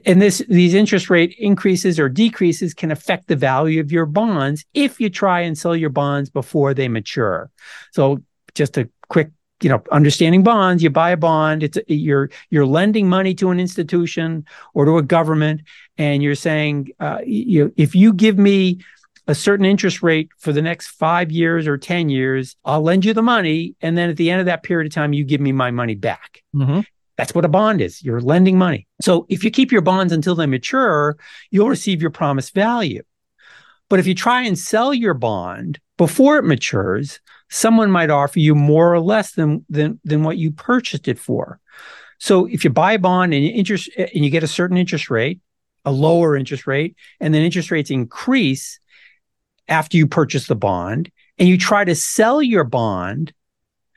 and 0.06 0.22
this 0.22 0.40
these 0.50 0.74
interest 0.74 1.10
rate 1.10 1.36
increases 1.38 2.00
or 2.00 2.10
decreases 2.10 2.74
can 2.74 2.92
affect 2.92 3.28
the 3.28 3.36
value 3.36 3.80
of 3.80 3.92
your 3.92 4.06
bonds 4.06 4.66
if 4.74 5.00
you 5.00 5.10
try 5.10 5.42
and 5.42 5.58
sell 5.58 5.76
your 5.76 5.90
bonds 5.90 6.30
before 6.30 6.74
they 6.74 6.88
mature. 6.88 7.52
So, 7.92 8.24
just 8.56 8.78
a 8.78 8.90
quick 9.10 9.32
you 9.62 9.70
know 9.70 9.82
understanding 9.92 10.44
bonds 10.44 10.82
you 10.82 10.90
buy 10.90 11.12
a 11.12 11.18
bond 11.18 11.64
it's 11.64 11.78
you're 11.88 12.30
you're 12.50 12.66
lending 12.66 13.08
money 13.08 13.34
to 13.34 13.50
an 13.50 13.60
institution 13.60 14.46
or 14.74 14.86
to 14.86 14.98
a 14.98 15.04
government 15.04 15.62
and 15.98 16.24
you're 16.24 16.36
saying 16.36 16.90
uh, 17.00 17.20
you 17.26 17.74
if 17.78 17.96
you 17.96 18.14
give 18.14 18.38
me 18.38 18.80
a 19.28 19.36
certain 19.36 19.66
interest 19.66 20.02
rate 20.02 20.30
for 20.38 20.52
the 20.52 20.62
next 20.62 20.88
five 20.88 21.32
years 21.32 21.68
or 21.68 21.78
10 21.78 22.10
years, 22.10 22.56
I'll 22.66 22.82
lend 22.82 23.06
you 23.06 23.14
the 23.14 23.22
money. 23.22 23.76
And 23.82 23.98
then 23.98 24.10
at 24.10 24.18
the 24.18 24.30
end 24.32 24.40
of 24.40 24.48
that 24.48 24.64
period 24.64 24.88
of 24.88 24.94
time, 24.94 25.14
you 25.14 25.24
give 25.24 25.40
me 25.40 25.52
my 25.52 25.72
money 25.72 25.96
back. 25.96 26.44
Mm-hmm. 26.56 26.82
That's 27.18 27.36
what 27.36 27.46
a 27.46 27.50
bond 27.50 27.82
is. 27.82 28.04
You're 28.04 28.20
lending 28.20 28.58
money. 28.58 28.88
So 29.02 29.26
if 29.30 29.44
you 29.44 29.52
keep 29.52 29.72
your 29.72 29.82
bonds 29.82 30.12
until 30.12 30.36
they 30.36 30.48
mature, 30.48 31.18
you'll 31.52 31.70
receive 31.70 32.02
your 32.02 32.12
promised 32.12 32.54
value. 32.54 33.04
But 33.90 34.00
if 34.00 34.08
you 34.08 34.16
try 34.16 34.44
and 34.44 34.58
sell 34.58 34.94
your 34.94 35.14
bond 35.14 35.80
before 35.98 36.38
it 36.38 36.44
matures, 36.44 37.20
someone 37.52 37.92
might 37.92 38.10
offer 38.10 38.40
you 38.40 38.56
more 38.56 38.92
or 38.92 39.00
less 39.00 39.34
than 39.34 39.64
than 39.70 40.00
than 40.04 40.24
what 40.24 40.38
you 40.38 40.52
purchased 40.52 41.08
it 41.08 41.20
for. 41.20 41.60
So 42.18 42.46
if 42.46 42.64
you 42.64 42.70
buy 42.70 42.94
a 42.94 43.00
bond 43.00 43.34
and 43.34 43.46
interest 43.46 43.90
and 43.98 44.26
you 44.26 44.32
get 44.32 44.44
a 44.44 44.48
certain 44.48 44.78
interest 44.78 45.10
rate, 45.10 45.40
a 45.86 45.92
lower 45.92 46.36
interest 46.36 46.66
rate, 46.66 46.96
and 47.20 47.34
then 47.34 47.44
interest 47.44 47.70
rates 47.70 47.92
increase 47.92 48.80
after 49.68 49.98
you 49.98 50.08
purchase 50.08 50.48
the 50.48 50.56
bond, 50.56 51.12
and 51.38 51.48
you 51.48 51.58
try 51.58 51.84
to 51.84 51.96
sell 51.96 52.42
your 52.42 52.64
bond, 52.64 53.34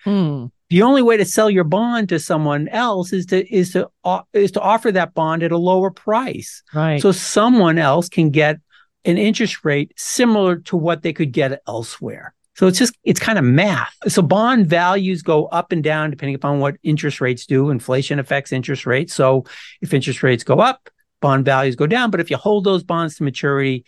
hmm. 0.05 0.47
the 0.69 0.83
only 0.83 1.03
way 1.03 1.17
to 1.17 1.25
sell 1.25 1.51
your 1.51 1.65
bond 1.65 2.09
to 2.09 2.19
someone 2.19 2.69
else 2.69 3.13
is 3.13 3.27
to 3.27 3.55
is 3.55 3.73
to 3.73 3.89
uh, 4.05 4.23
is 4.33 4.53
to 4.53 4.61
offer 4.61 4.91
that 4.93 5.15
bond 5.15 5.43
at 5.43 5.53
a 5.53 5.59
lower 5.59 5.91
price. 5.91 6.63
Right. 6.75 7.01
So 7.01 7.13
someone 7.13 7.79
else 7.79 8.09
can 8.09 8.31
get 8.31 8.59
an 9.05 9.19
interest 9.19 9.65
rate 9.65 9.93
similar 9.97 10.57
to 10.57 10.77
what 10.77 11.03
they 11.03 11.13
could 11.13 11.33
get 11.33 11.61
elsewhere. 11.69 12.35
So 12.55 12.67
it's 12.67 12.79
just, 12.79 12.97
it's 13.05 13.21
kind 13.21 13.39
of 13.39 13.45
math. 13.45 13.95
So 14.09 14.23
bond 14.23 14.67
values 14.67 15.23
go 15.23 15.47
up 15.47 15.73
and 15.73 15.83
down 15.83 16.11
depending 16.11 16.35
upon 16.35 16.61
what 16.61 16.77
interest 16.83 17.21
rates 17.21 17.47
do. 17.47 17.71
Inflation 17.71 18.19
affects 18.19 18.53
interest 18.53 18.87
rates. 18.87 19.15
So 19.15 19.45
if 19.81 19.93
interest 19.93 20.23
rates 20.23 20.45
go 20.45 20.61
up, 20.61 20.89
bond 21.21 21.45
values 21.45 21.77
go 21.77 21.87
down. 21.87 22.11
But 22.11 22.21
if 22.21 22.31
you 22.31 22.37
hold 22.37 22.65
those 22.65 22.83
bonds 22.83 23.17
to 23.17 23.25
maturity, 23.25 23.85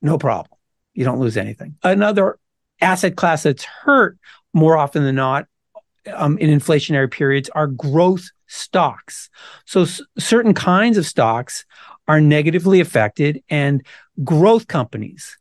no 0.00 0.18
problem. 0.18 0.58
You 0.94 1.04
don't 1.04 1.18
lose 1.18 1.36
anything. 1.36 1.76
Another 1.82 2.38
asset 2.80 3.16
class 3.16 3.42
that's 3.42 3.64
hurt 3.64 4.18
more 4.54 4.76
often 4.76 5.02
than 5.04 5.14
not 5.14 5.46
um, 6.14 6.38
in 6.38 6.56
inflationary 6.56 7.10
periods 7.10 7.50
are 7.50 7.66
growth 7.66 8.28
stocks. 8.46 9.28
So 9.64 9.82
s- 9.82 10.00
certain 10.18 10.54
kinds 10.54 10.96
of 10.96 11.06
stocks 11.06 11.64
are 12.08 12.20
negatively 12.20 12.80
affected 12.80 13.42
and 13.48 13.84
growth 14.22 14.68
companies, 14.68 15.36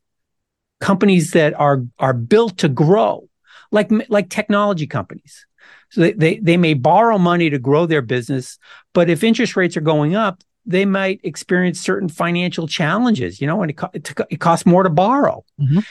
companies 0.81 1.31
that 1.31 1.53
are, 1.59 1.83
are 1.99 2.13
built 2.13 2.57
to 2.59 2.69
grow, 2.69 3.27
like, 3.71 3.91
like 4.09 4.29
technology 4.29 4.87
companies. 4.87 5.45
So 5.89 6.01
they, 6.01 6.13
they, 6.13 6.37
they 6.39 6.57
may 6.57 6.73
borrow 6.73 7.17
money 7.17 7.49
to 7.49 7.59
grow 7.59 7.85
their 7.85 8.01
business, 8.01 8.57
but 8.93 9.09
if 9.09 9.23
interest 9.23 9.55
rates 9.55 9.77
are 9.77 9.81
going 9.81 10.15
up, 10.15 10.43
they 10.65 10.85
might 10.85 11.19
experience 11.23 11.79
certain 11.79 12.09
financial 12.09 12.67
challenges, 12.67 13.39
you 13.39 13.47
know, 13.47 13.61
and 13.61 13.71
it, 13.71 13.77
co- 13.77 13.91
it, 13.93 14.11
it 14.29 14.39
costs 14.39 14.65
more 14.65 14.83
to 14.83 14.89
borrow. 14.89 15.45
Mhm. 15.59 15.85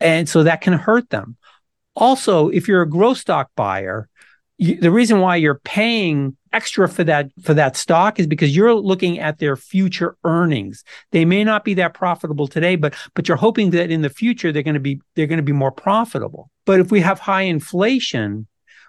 And 0.00 0.28
so 0.28 0.42
that 0.42 0.60
can 0.60 0.74
hurt 0.74 1.10
them. 1.10 1.36
Also, 1.94 2.48
if 2.48 2.68
you're 2.68 2.82
a 2.82 2.90
growth 2.90 3.18
stock 3.18 3.50
buyer, 3.56 4.08
you, 4.58 4.80
the 4.80 4.90
reason 4.90 5.20
why 5.20 5.36
you're 5.36 5.60
paying 5.64 6.36
extra 6.52 6.88
for 6.88 7.04
that 7.04 7.30
for 7.42 7.52
that 7.54 7.76
stock 7.76 8.18
is 8.18 8.26
because 8.26 8.56
you're 8.56 8.74
looking 8.74 9.18
at 9.18 9.38
their 9.38 9.56
future 9.56 10.16
earnings. 10.24 10.84
They 11.12 11.24
may 11.24 11.44
not 11.44 11.64
be 11.64 11.74
that 11.74 11.94
profitable 11.94 12.48
today, 12.48 12.76
but 12.76 12.94
but 13.14 13.28
you're 13.28 13.36
hoping 13.36 13.70
that 13.70 13.90
in 13.90 14.02
the 14.02 14.10
future 14.10 14.52
they're 14.52 14.62
going 14.62 14.74
to 14.74 14.80
be 14.80 15.00
they're 15.14 15.26
going 15.26 15.38
to 15.38 15.42
be 15.42 15.52
more 15.52 15.72
profitable. 15.72 16.50
But 16.64 16.80
if 16.80 16.90
we 16.90 17.00
have 17.00 17.20
high 17.20 17.42
inflation, 17.42 18.46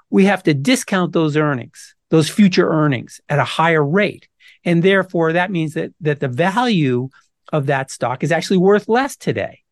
we 0.09 0.25
have 0.25 0.43
to 0.43 0.53
discount 0.53 1.11
those 1.11 1.35
earnings, 1.35 1.95
those 2.09 2.29
future 2.29 2.69
earnings 2.69 3.19
at 3.27 3.39
a 3.39 3.43
higher 3.43 3.85
rate. 3.85 4.27
And 4.63 4.81
therefore 4.83 5.33
that 5.33 5.51
means 5.51 5.73
that 5.73 5.91
that 6.01 6.21
the 6.21 6.29
value 6.29 7.09
of 7.51 7.65
that 7.65 7.91
stock 7.91 8.23
is 8.23 8.31
actually 8.31 8.57
worth 8.57 8.87
less 8.87 9.15
today 9.15 9.63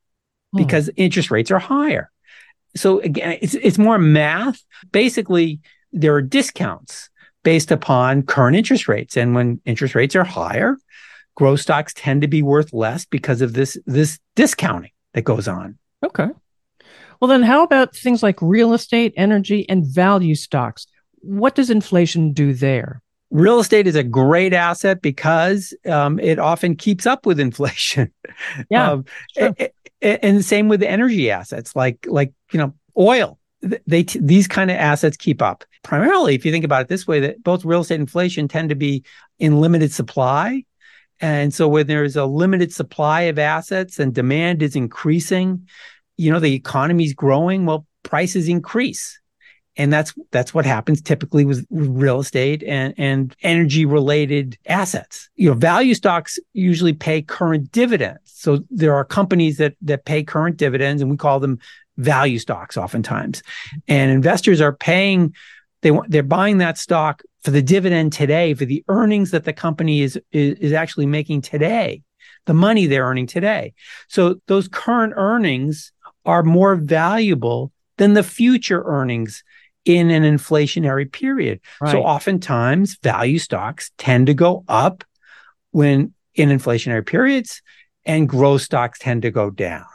Hmm. 0.51 0.57
because 0.57 0.89
interest 0.95 1.31
rates 1.31 1.51
are 1.51 1.59
higher. 1.59 2.11
So 2.75 2.99
again, 2.99 3.37
it's 3.41 3.53
it's 3.55 3.77
more 3.77 3.97
math. 3.97 4.61
Basically, 4.91 5.59
there 5.95 6.13
are 6.13 6.21
discounts 6.21 7.09
based 7.43 7.71
upon 7.71 8.23
current 8.23 8.55
interest 8.55 8.87
rates, 8.87 9.15
and 9.17 9.33
when 9.33 9.61
interest 9.65 9.95
rates 9.95 10.15
are 10.15 10.23
higher, 10.23 10.77
growth 11.35 11.61
stocks 11.61 11.93
tend 11.95 12.21
to 12.21 12.27
be 12.27 12.41
worth 12.41 12.73
less 12.73 13.05
because 13.05 13.41
of 13.41 13.53
this 13.53 13.77
this 13.85 14.19
discounting 14.35 14.91
that 15.13 15.23
goes 15.23 15.47
on. 15.47 15.77
Okay. 16.03 16.27
Well, 17.19 17.29
then, 17.29 17.43
how 17.43 17.63
about 17.63 17.95
things 17.95 18.21
like 18.21 18.41
real 18.41 18.73
estate, 18.73 19.13
energy, 19.15 19.67
and 19.69 19.85
value 19.85 20.35
stocks? 20.35 20.85
What 21.19 21.55
does 21.55 21.69
inflation 21.69 22.33
do 22.33 22.53
there? 22.53 23.01
Real 23.31 23.59
estate 23.59 23.87
is 23.87 23.95
a 23.95 24.03
great 24.03 24.53
asset 24.53 25.01
because 25.01 25.73
um, 25.85 26.19
it 26.19 26.37
often 26.39 26.75
keeps 26.75 27.05
up 27.05 27.25
with 27.25 27.39
inflation. 27.39 28.13
Yeah, 28.69 28.91
Um, 28.93 29.05
sure. 29.35 29.55
and 30.01 30.37
the 30.37 30.43
same 30.43 30.67
with 30.67 30.81
the 30.81 30.89
energy 30.89 31.31
assets, 31.31 31.75
like 31.75 32.05
like 32.07 32.33
you 32.51 32.59
know 32.59 32.73
oil. 32.97 33.39
Th- 33.67 33.81
They 33.87 34.03
t- 34.03 34.19
these 34.21 34.47
kind 34.47 34.71
of 34.71 34.77
assets 34.77 35.17
keep 35.17 35.41
up. 35.41 35.63
Primarily, 35.83 36.35
if 36.35 36.45
you 36.45 36.51
think 36.51 36.65
about 36.65 36.81
it 36.81 36.87
this 36.87 37.07
way, 37.07 37.19
that 37.19 37.43
both 37.43 37.65
real 37.65 37.81
estate 37.81 37.99
inflation 37.99 38.47
tend 38.47 38.69
to 38.69 38.75
be 38.75 39.03
in 39.39 39.61
limited 39.61 39.91
supply, 39.91 40.63
and 41.21 41.53
so 41.53 41.67
when 41.67 41.87
there's 41.87 42.15
a 42.15 42.25
limited 42.25 42.73
supply 42.73 43.21
of 43.21 43.39
assets 43.39 43.99
and 43.99 44.13
demand 44.13 44.61
is 44.61 44.75
increasing, 44.75 45.67
you 46.17 46.31
know 46.31 46.39
the 46.39 46.53
economy's 46.53 47.13
growing. 47.13 47.65
Well, 47.65 47.85
prices 48.03 48.47
increase, 48.47 49.19
and 49.77 49.91
that's 49.91 50.13
that's 50.31 50.53
what 50.53 50.65
happens 50.65 51.01
typically 51.01 51.45
with, 51.45 51.65
with 51.69 51.87
real 51.89 52.19
estate 52.19 52.63
and 52.63 52.93
and 52.97 53.35
energy 53.43 53.85
related 53.85 54.57
assets. 54.67 55.29
You 55.35 55.49
know, 55.49 55.55
value 55.55 55.93
stocks 55.93 56.39
usually 56.53 56.93
pay 56.93 57.21
current 57.21 57.71
dividends. 57.71 58.19
So 58.25 58.59
there 58.69 58.95
are 58.95 59.05
companies 59.05 59.57
that 59.57 59.75
that 59.81 60.05
pay 60.05 60.23
current 60.23 60.57
dividends, 60.57 61.01
and 61.01 61.11
we 61.11 61.17
call 61.17 61.39
them 61.39 61.59
value 61.97 62.39
stocks 62.39 62.77
oftentimes. 62.77 63.41
And 63.87 64.11
investors 64.11 64.61
are 64.61 64.73
paying 64.73 65.33
they 65.81 65.91
want 65.91 66.09
they're 66.09 66.23
buying 66.23 66.57
that 66.59 66.77
stock 66.77 67.21
for 67.43 67.51
the 67.51 67.61
dividend 67.61 68.11
today, 68.11 68.55
for 68.55 68.65
the 68.65 68.83
earnings 68.87 69.31
that 69.31 69.43
the 69.43 69.53
company 69.53 70.01
is 70.01 70.19
is, 70.31 70.57
is 70.59 70.73
actually 70.73 71.05
making 71.05 71.41
today, 71.41 72.01
the 72.45 72.53
money 72.53 72.87
they're 72.87 73.05
earning 73.05 73.27
today. 73.27 73.73
So 74.07 74.41
those 74.47 74.67
current 74.67 75.13
earnings 75.15 75.91
are 76.25 76.41
more 76.41 76.75
valuable 76.75 77.71
than 77.97 78.13
the 78.13 78.23
future 78.23 78.83
earnings 78.83 79.43
in 79.85 80.09
an 80.09 80.23
inflationary 80.23 81.09
period. 81.11 81.59
So 81.91 82.01
oftentimes 82.01 82.97
value 83.03 83.37
stocks 83.37 83.91
tend 83.99 84.27
to 84.27 84.33
go 84.33 84.63
up 84.67 85.03
when 85.69 86.13
in 86.33 86.49
inflationary 86.49 87.05
periods 87.05 87.61
and 88.05 88.27
growth 88.27 88.63
stocks 88.63 88.99
tend 88.99 89.21
to 89.21 89.31
go 89.31 89.51
down. 89.51 89.85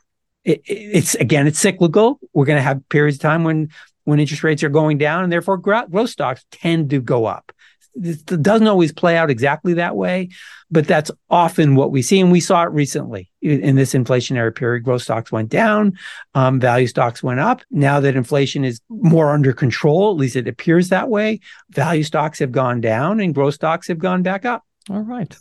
It, 0.45 0.61
it- 0.67 0.97
it's 0.97 1.15
again, 1.17 1.47
it's 1.47 1.59
cyclical. 1.59 2.19
We're 2.33 2.47
going 2.47 2.59
to 2.59 2.63
have 2.63 2.89
periods 2.89 3.17
of 3.17 3.23
time 3.23 3.45
when 3.45 3.69
when 4.05 4.19
interest 4.19 4.43
rates 4.43 4.63
are 4.63 4.69
going 4.71 4.99
down 4.99 5.23
and 5.25 5.33
therefore 5.33 5.59
growth 5.59 6.11
stocks 6.11 6.45
tend 6.51 6.91
to 6.91 7.01
go 7.01 7.27
up. 7.27 7.53
It 7.95 8.25
doesn't 8.43 8.67
always 8.69 8.93
play 8.93 9.17
out 9.17 9.31
exactly 9.31 9.75
that 9.75 9.95
way, 9.97 10.31
but 10.71 10.87
that's 10.87 11.11
often 11.29 11.75
what 11.75 11.91
we 11.91 12.03
see. 12.03 12.21
And 12.21 12.31
we 12.33 12.41
saw 12.41 12.63
it 12.63 12.71
recently 12.71 13.31
in, 13.43 13.61
in 13.61 13.77
this 13.77 13.93
inflationary 13.95 14.55
period. 14.55 14.85
Growth 14.85 15.03
stocks 15.03 15.31
went 15.33 15.49
down, 15.49 15.99
um, 16.35 16.61
value 16.61 16.87
stocks 16.87 17.23
went 17.23 17.41
up. 17.41 17.61
Now 17.71 18.01
that 18.01 18.17
inflation 18.17 18.65
is 18.65 18.81
more 18.89 19.31
under 19.33 19.53
control, 19.53 20.13
at 20.13 20.17
least 20.17 20.37
it 20.37 20.49
appears 20.49 20.89
that 20.89 21.09
way, 21.09 21.41
value 21.71 22.05
stocks 22.05 22.39
have 22.39 22.53
gone 22.53 22.81
down 22.81 23.21
and 23.21 23.35
growth 23.35 23.55
stocks 23.55 23.89
have 23.89 23.99
gone 23.99 24.23
back 24.23 24.45
up. 24.45 24.63
All 24.89 25.01
right. 25.01 25.37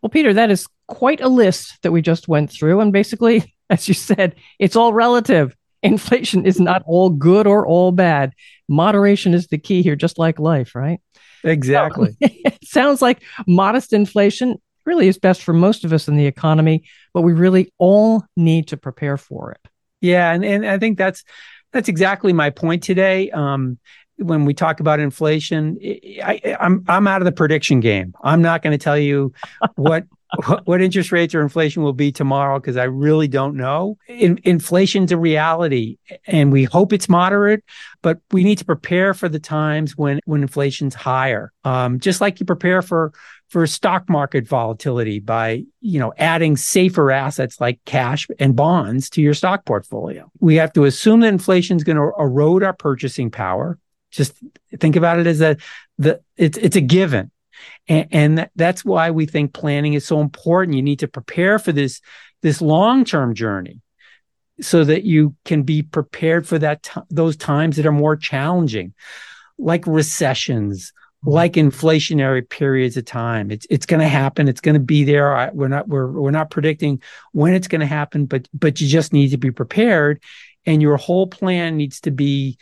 Well, 0.00 0.10
Peter, 0.10 0.32
that 0.32 0.50
is 0.50 0.66
quite 0.88 1.20
a 1.20 1.28
list 1.28 1.78
that 1.82 1.92
we 1.92 2.02
just 2.02 2.26
went 2.26 2.50
through. 2.50 2.80
And 2.80 2.92
basically, 2.92 3.51
as 3.70 3.88
you 3.88 3.94
said, 3.94 4.34
it's 4.58 4.76
all 4.76 4.92
relative. 4.92 5.56
Inflation 5.82 6.46
is 6.46 6.60
not 6.60 6.82
all 6.86 7.10
good 7.10 7.46
or 7.46 7.66
all 7.66 7.90
bad. 7.90 8.32
Moderation 8.68 9.34
is 9.34 9.48
the 9.48 9.58
key 9.58 9.82
here, 9.82 9.96
just 9.96 10.18
like 10.18 10.38
life, 10.38 10.74
right? 10.74 11.00
Exactly. 11.44 12.16
it 12.20 12.64
sounds 12.64 13.02
like 13.02 13.22
modest 13.46 13.92
inflation 13.92 14.60
really 14.84 15.08
is 15.08 15.18
best 15.18 15.42
for 15.42 15.52
most 15.52 15.84
of 15.84 15.92
us 15.92 16.08
in 16.08 16.16
the 16.16 16.26
economy, 16.26 16.84
but 17.14 17.22
we 17.22 17.32
really 17.32 17.72
all 17.78 18.24
need 18.36 18.68
to 18.68 18.76
prepare 18.76 19.16
for 19.16 19.52
it. 19.52 19.60
Yeah, 20.00 20.32
and, 20.32 20.44
and 20.44 20.66
I 20.66 20.78
think 20.78 20.98
that's 20.98 21.24
that's 21.72 21.88
exactly 21.88 22.32
my 22.32 22.50
point 22.50 22.82
today. 22.82 23.30
Um, 23.30 23.78
when 24.16 24.44
we 24.44 24.54
talk 24.54 24.80
about 24.80 25.00
inflation, 25.00 25.78
I, 25.82 26.40
I, 26.44 26.56
I'm 26.60 26.84
I'm 26.88 27.06
out 27.06 27.22
of 27.22 27.24
the 27.24 27.32
prediction 27.32 27.80
game. 27.80 28.14
I'm 28.22 28.42
not 28.42 28.62
going 28.62 28.72
to 28.72 28.82
tell 28.82 28.98
you 28.98 29.32
what 29.76 30.04
what, 30.46 30.66
what 30.66 30.82
interest 30.82 31.12
rates 31.12 31.34
or 31.34 31.42
inflation 31.42 31.82
will 31.82 31.92
be 31.92 32.10
tomorrow 32.10 32.58
because 32.58 32.76
I 32.76 32.84
really 32.84 33.28
don't 33.28 33.56
know. 33.56 33.98
In, 34.08 34.40
inflation's 34.44 35.12
a 35.12 35.16
reality, 35.16 35.98
and 36.26 36.52
we 36.52 36.64
hope 36.64 36.92
it's 36.92 37.08
moderate, 37.08 37.64
but 38.02 38.18
we 38.30 38.44
need 38.44 38.58
to 38.58 38.64
prepare 38.64 39.14
for 39.14 39.28
the 39.28 39.38
times 39.38 39.96
when 39.96 40.20
when 40.24 40.42
inflation's 40.42 40.94
higher. 40.94 41.52
Um, 41.64 42.00
just 42.00 42.20
like 42.20 42.40
you 42.40 42.46
prepare 42.46 42.82
for 42.82 43.12
for 43.48 43.66
stock 43.66 44.08
market 44.08 44.48
volatility 44.48 45.18
by 45.18 45.64
you 45.80 45.98
know 45.98 46.14
adding 46.16 46.56
safer 46.56 47.10
assets 47.10 47.60
like 47.60 47.78
cash 47.84 48.26
and 48.38 48.56
bonds 48.56 49.10
to 49.10 49.20
your 49.20 49.34
stock 49.34 49.66
portfolio. 49.66 50.30
We 50.40 50.56
have 50.56 50.72
to 50.72 50.84
assume 50.84 51.20
that 51.20 51.28
inflation 51.28 51.76
is 51.76 51.84
going 51.84 51.96
to 51.96 52.12
erode 52.18 52.62
our 52.62 52.72
purchasing 52.72 53.30
power. 53.30 53.78
Just 54.10 54.34
think 54.78 54.96
about 54.96 55.18
it 55.18 55.26
as 55.26 55.42
a 55.42 55.58
the 55.98 56.20
it's 56.36 56.56
it's 56.56 56.76
a 56.76 56.80
given. 56.80 57.30
And, 57.88 58.08
and 58.10 58.50
that's 58.56 58.84
why 58.84 59.10
we 59.10 59.26
think 59.26 59.52
planning 59.52 59.94
is 59.94 60.06
so 60.06 60.20
important. 60.20 60.76
You 60.76 60.82
need 60.82 61.00
to 61.00 61.08
prepare 61.08 61.58
for 61.58 61.72
this 61.72 62.00
this 62.42 62.60
long-term 62.60 63.34
journey 63.34 63.80
so 64.60 64.84
that 64.84 65.04
you 65.04 65.36
can 65.44 65.62
be 65.62 65.82
prepared 65.82 66.46
for 66.46 66.58
that 66.58 66.82
t- 66.82 67.00
those 67.08 67.36
times 67.36 67.76
that 67.76 67.86
are 67.86 67.92
more 67.92 68.16
challenging 68.16 68.94
like 69.58 69.86
recessions 69.86 70.92
like 71.24 71.52
inflationary 71.52 72.48
periods 72.48 72.96
of 72.96 73.04
time. 73.04 73.50
It's 73.50 73.66
it's 73.70 73.86
going 73.86 74.00
to 74.00 74.08
happen. 74.08 74.48
It's 74.48 74.60
going 74.60 74.74
to 74.74 74.80
be 74.80 75.04
there. 75.04 75.50
We're 75.54 75.68
not 75.68 75.88
we're 75.88 76.10
we're 76.10 76.30
not 76.32 76.50
predicting 76.50 77.00
when 77.32 77.54
it's 77.54 77.68
going 77.68 77.80
to 77.80 77.86
happen, 77.86 78.26
but 78.26 78.48
but 78.52 78.80
you 78.80 78.88
just 78.88 79.12
need 79.12 79.28
to 79.28 79.38
be 79.38 79.50
prepared, 79.50 80.22
and 80.66 80.82
your 80.82 80.96
whole 80.96 81.26
plan 81.28 81.76
needs 81.76 82.00
to 82.00 82.10
be 82.10 82.58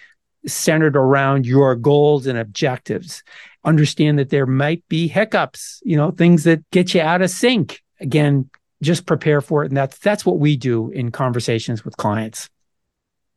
centered 0.46 0.96
around 0.96 1.46
your 1.46 1.74
goals 1.74 2.26
and 2.26 2.38
objectives. 2.38 3.22
Understand 3.64 4.18
that 4.18 4.30
there 4.30 4.46
might 4.46 4.82
be 4.88 5.06
hiccups, 5.06 5.80
you 5.84 5.96
know, 5.96 6.10
things 6.10 6.44
that 6.44 6.68
get 6.70 6.94
you 6.94 7.00
out 7.00 7.22
of 7.22 7.30
sync. 7.30 7.80
Again, 8.00 8.48
just 8.82 9.04
prepare 9.04 9.40
for 9.40 9.62
it, 9.62 9.68
and 9.68 9.76
that's 9.76 9.98
that's 9.98 10.24
what 10.24 10.38
we 10.38 10.56
do 10.56 10.90
in 10.90 11.10
conversations 11.10 11.84
with 11.84 11.96
clients. 11.96 12.48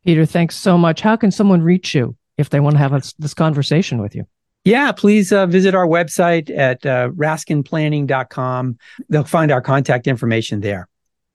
Peter, 0.04 0.26
thanks 0.26 0.56
so 0.56 0.78
much. 0.78 1.00
How 1.00 1.16
can 1.16 1.30
someone 1.30 1.62
reach 1.62 1.94
you 1.94 2.16
if 2.38 2.50
they 2.50 2.60
want 2.60 2.74
to 2.74 2.78
have 2.78 2.92
a, 2.92 3.02
this 3.18 3.34
conversation 3.34 4.00
with 4.00 4.14
you? 4.14 4.26
Yeah, 4.64 4.92
please 4.92 5.30
uh, 5.32 5.46
visit 5.46 5.74
our 5.74 5.86
website 5.86 6.50
at 6.50 6.84
uh, 6.86 7.10
raskinplanning.com. 7.10 8.78
They'll 9.10 9.24
find 9.24 9.52
our 9.52 9.60
contact 9.60 10.06
information 10.06 10.60
there. 10.60 10.88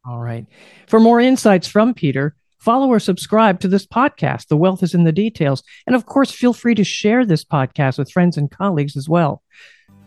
All 0.05 0.19
right. 0.19 0.47
For 0.87 0.99
more 0.99 1.19
insights 1.19 1.67
from 1.67 1.93
Peter, 1.93 2.35
follow 2.59 2.87
or 2.87 2.99
subscribe 2.99 3.59
to 3.61 3.67
this 3.67 3.87
podcast. 3.87 4.47
The 4.47 4.57
wealth 4.57 4.83
is 4.83 4.93
in 4.93 5.03
the 5.03 5.11
details. 5.11 5.63
And 5.87 5.95
of 5.95 6.05
course, 6.05 6.31
feel 6.31 6.53
free 6.53 6.75
to 6.75 6.83
share 6.83 7.25
this 7.25 7.43
podcast 7.43 7.97
with 7.97 8.11
friends 8.11 8.37
and 8.37 8.51
colleagues 8.51 8.95
as 8.95 9.09
well. 9.09 9.41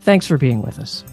Thanks 0.00 0.26
for 0.26 0.38
being 0.38 0.62
with 0.62 0.78
us. 0.78 1.04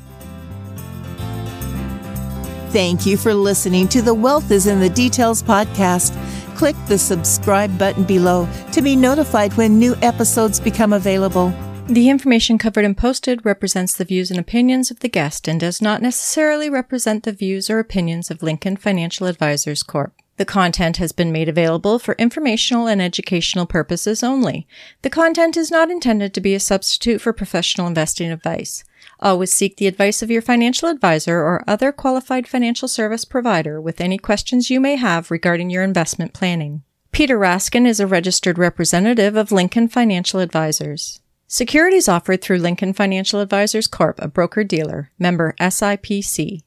Thank 2.71 3.05
you 3.05 3.17
for 3.17 3.33
listening 3.33 3.87
to 3.87 4.01
the 4.01 4.13
Wealth 4.13 4.51
is 4.51 4.67
in 4.67 4.79
the 4.79 4.89
Details 4.89 5.41
podcast. 5.41 6.15
Click 6.55 6.75
the 6.87 6.99
subscribe 6.99 7.75
button 7.79 8.03
below 8.03 8.47
to 8.73 8.81
be 8.81 8.95
notified 8.95 9.53
when 9.53 9.79
new 9.79 9.95
episodes 10.01 10.59
become 10.59 10.93
available. 10.93 11.53
The 11.87 12.09
information 12.09 12.59
covered 12.59 12.85
and 12.85 12.95
posted 12.95 13.43
represents 13.43 13.95
the 13.95 14.05
views 14.05 14.29
and 14.29 14.39
opinions 14.39 14.91
of 14.91 14.99
the 14.99 15.09
guest 15.09 15.47
and 15.47 15.59
does 15.59 15.81
not 15.81 16.03
necessarily 16.03 16.69
represent 16.69 17.23
the 17.23 17.31
views 17.31 17.67
or 17.67 17.79
opinions 17.79 18.29
of 18.29 18.43
Lincoln 18.43 18.77
Financial 18.77 19.25
Advisors 19.25 19.81
Corp. 19.81 20.13
The 20.39 20.45
content 20.45 20.95
has 20.97 21.11
been 21.11 21.33
made 21.33 21.49
available 21.49 21.99
for 21.99 22.15
informational 22.17 22.87
and 22.87 23.01
educational 23.01 23.65
purposes 23.65 24.23
only. 24.23 24.65
The 25.01 25.09
content 25.09 25.57
is 25.57 25.69
not 25.69 25.91
intended 25.91 26.33
to 26.33 26.39
be 26.39 26.55
a 26.55 26.61
substitute 26.61 27.19
for 27.19 27.33
professional 27.33 27.87
investing 27.87 28.31
advice. 28.31 28.85
Always 29.19 29.51
seek 29.51 29.75
the 29.75 29.87
advice 29.87 30.21
of 30.21 30.31
your 30.31 30.41
financial 30.41 30.87
advisor 30.87 31.39
or 31.39 31.65
other 31.67 31.91
qualified 31.91 32.47
financial 32.47 32.87
service 32.87 33.25
provider 33.25 33.81
with 33.81 33.99
any 33.99 34.17
questions 34.17 34.69
you 34.69 34.79
may 34.79 34.95
have 34.95 35.29
regarding 35.29 35.69
your 35.69 35.83
investment 35.83 36.31
planning. 36.31 36.83
Peter 37.11 37.37
Raskin 37.37 37.85
is 37.85 37.99
a 37.99 38.07
registered 38.07 38.57
representative 38.57 39.35
of 39.35 39.51
Lincoln 39.51 39.89
Financial 39.89 40.39
Advisors. 40.39 41.19
Securities 41.47 42.07
offered 42.07 42.41
through 42.41 42.59
Lincoln 42.59 42.93
Financial 42.93 43.41
Advisors 43.41 43.87
Corp., 43.87 44.17
a 44.21 44.29
broker 44.29 44.63
dealer, 44.63 45.11
member 45.19 45.53
SIPC. 45.59 46.61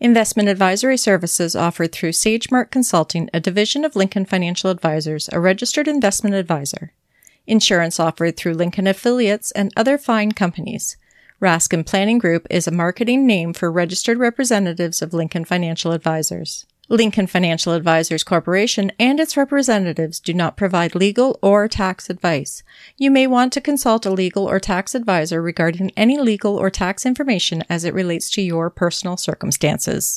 Investment 0.00 0.48
advisory 0.48 0.96
services 0.96 1.56
offered 1.56 1.90
through 1.90 2.12
SageMark 2.12 2.70
Consulting, 2.70 3.28
a 3.34 3.40
division 3.40 3.84
of 3.84 3.96
Lincoln 3.96 4.24
Financial 4.24 4.70
Advisors, 4.70 5.28
a 5.32 5.40
registered 5.40 5.88
investment 5.88 6.36
advisor. 6.36 6.92
Insurance 7.48 7.98
offered 7.98 8.36
through 8.36 8.54
Lincoln 8.54 8.86
affiliates 8.86 9.50
and 9.52 9.72
other 9.76 9.98
fine 9.98 10.30
companies. 10.30 10.96
Raskin 11.40 11.84
Planning 11.84 12.18
Group 12.18 12.46
is 12.48 12.68
a 12.68 12.72
marketing 12.72 13.26
name 13.26 13.52
for 13.52 13.72
registered 13.72 14.18
representatives 14.18 15.02
of 15.02 15.12
Lincoln 15.12 15.44
Financial 15.44 15.90
Advisors. 15.90 16.64
Lincoln 16.90 17.26
Financial 17.26 17.74
Advisors 17.74 18.24
Corporation 18.24 18.90
and 18.98 19.20
its 19.20 19.36
representatives 19.36 20.18
do 20.18 20.32
not 20.32 20.56
provide 20.56 20.94
legal 20.94 21.38
or 21.42 21.68
tax 21.68 22.08
advice. 22.08 22.62
You 22.96 23.10
may 23.10 23.26
want 23.26 23.52
to 23.52 23.60
consult 23.60 24.06
a 24.06 24.10
legal 24.10 24.48
or 24.48 24.58
tax 24.58 24.94
advisor 24.94 25.42
regarding 25.42 25.92
any 25.98 26.18
legal 26.18 26.56
or 26.56 26.70
tax 26.70 27.04
information 27.04 27.62
as 27.68 27.84
it 27.84 27.92
relates 27.92 28.30
to 28.30 28.40
your 28.40 28.70
personal 28.70 29.18
circumstances. 29.18 30.16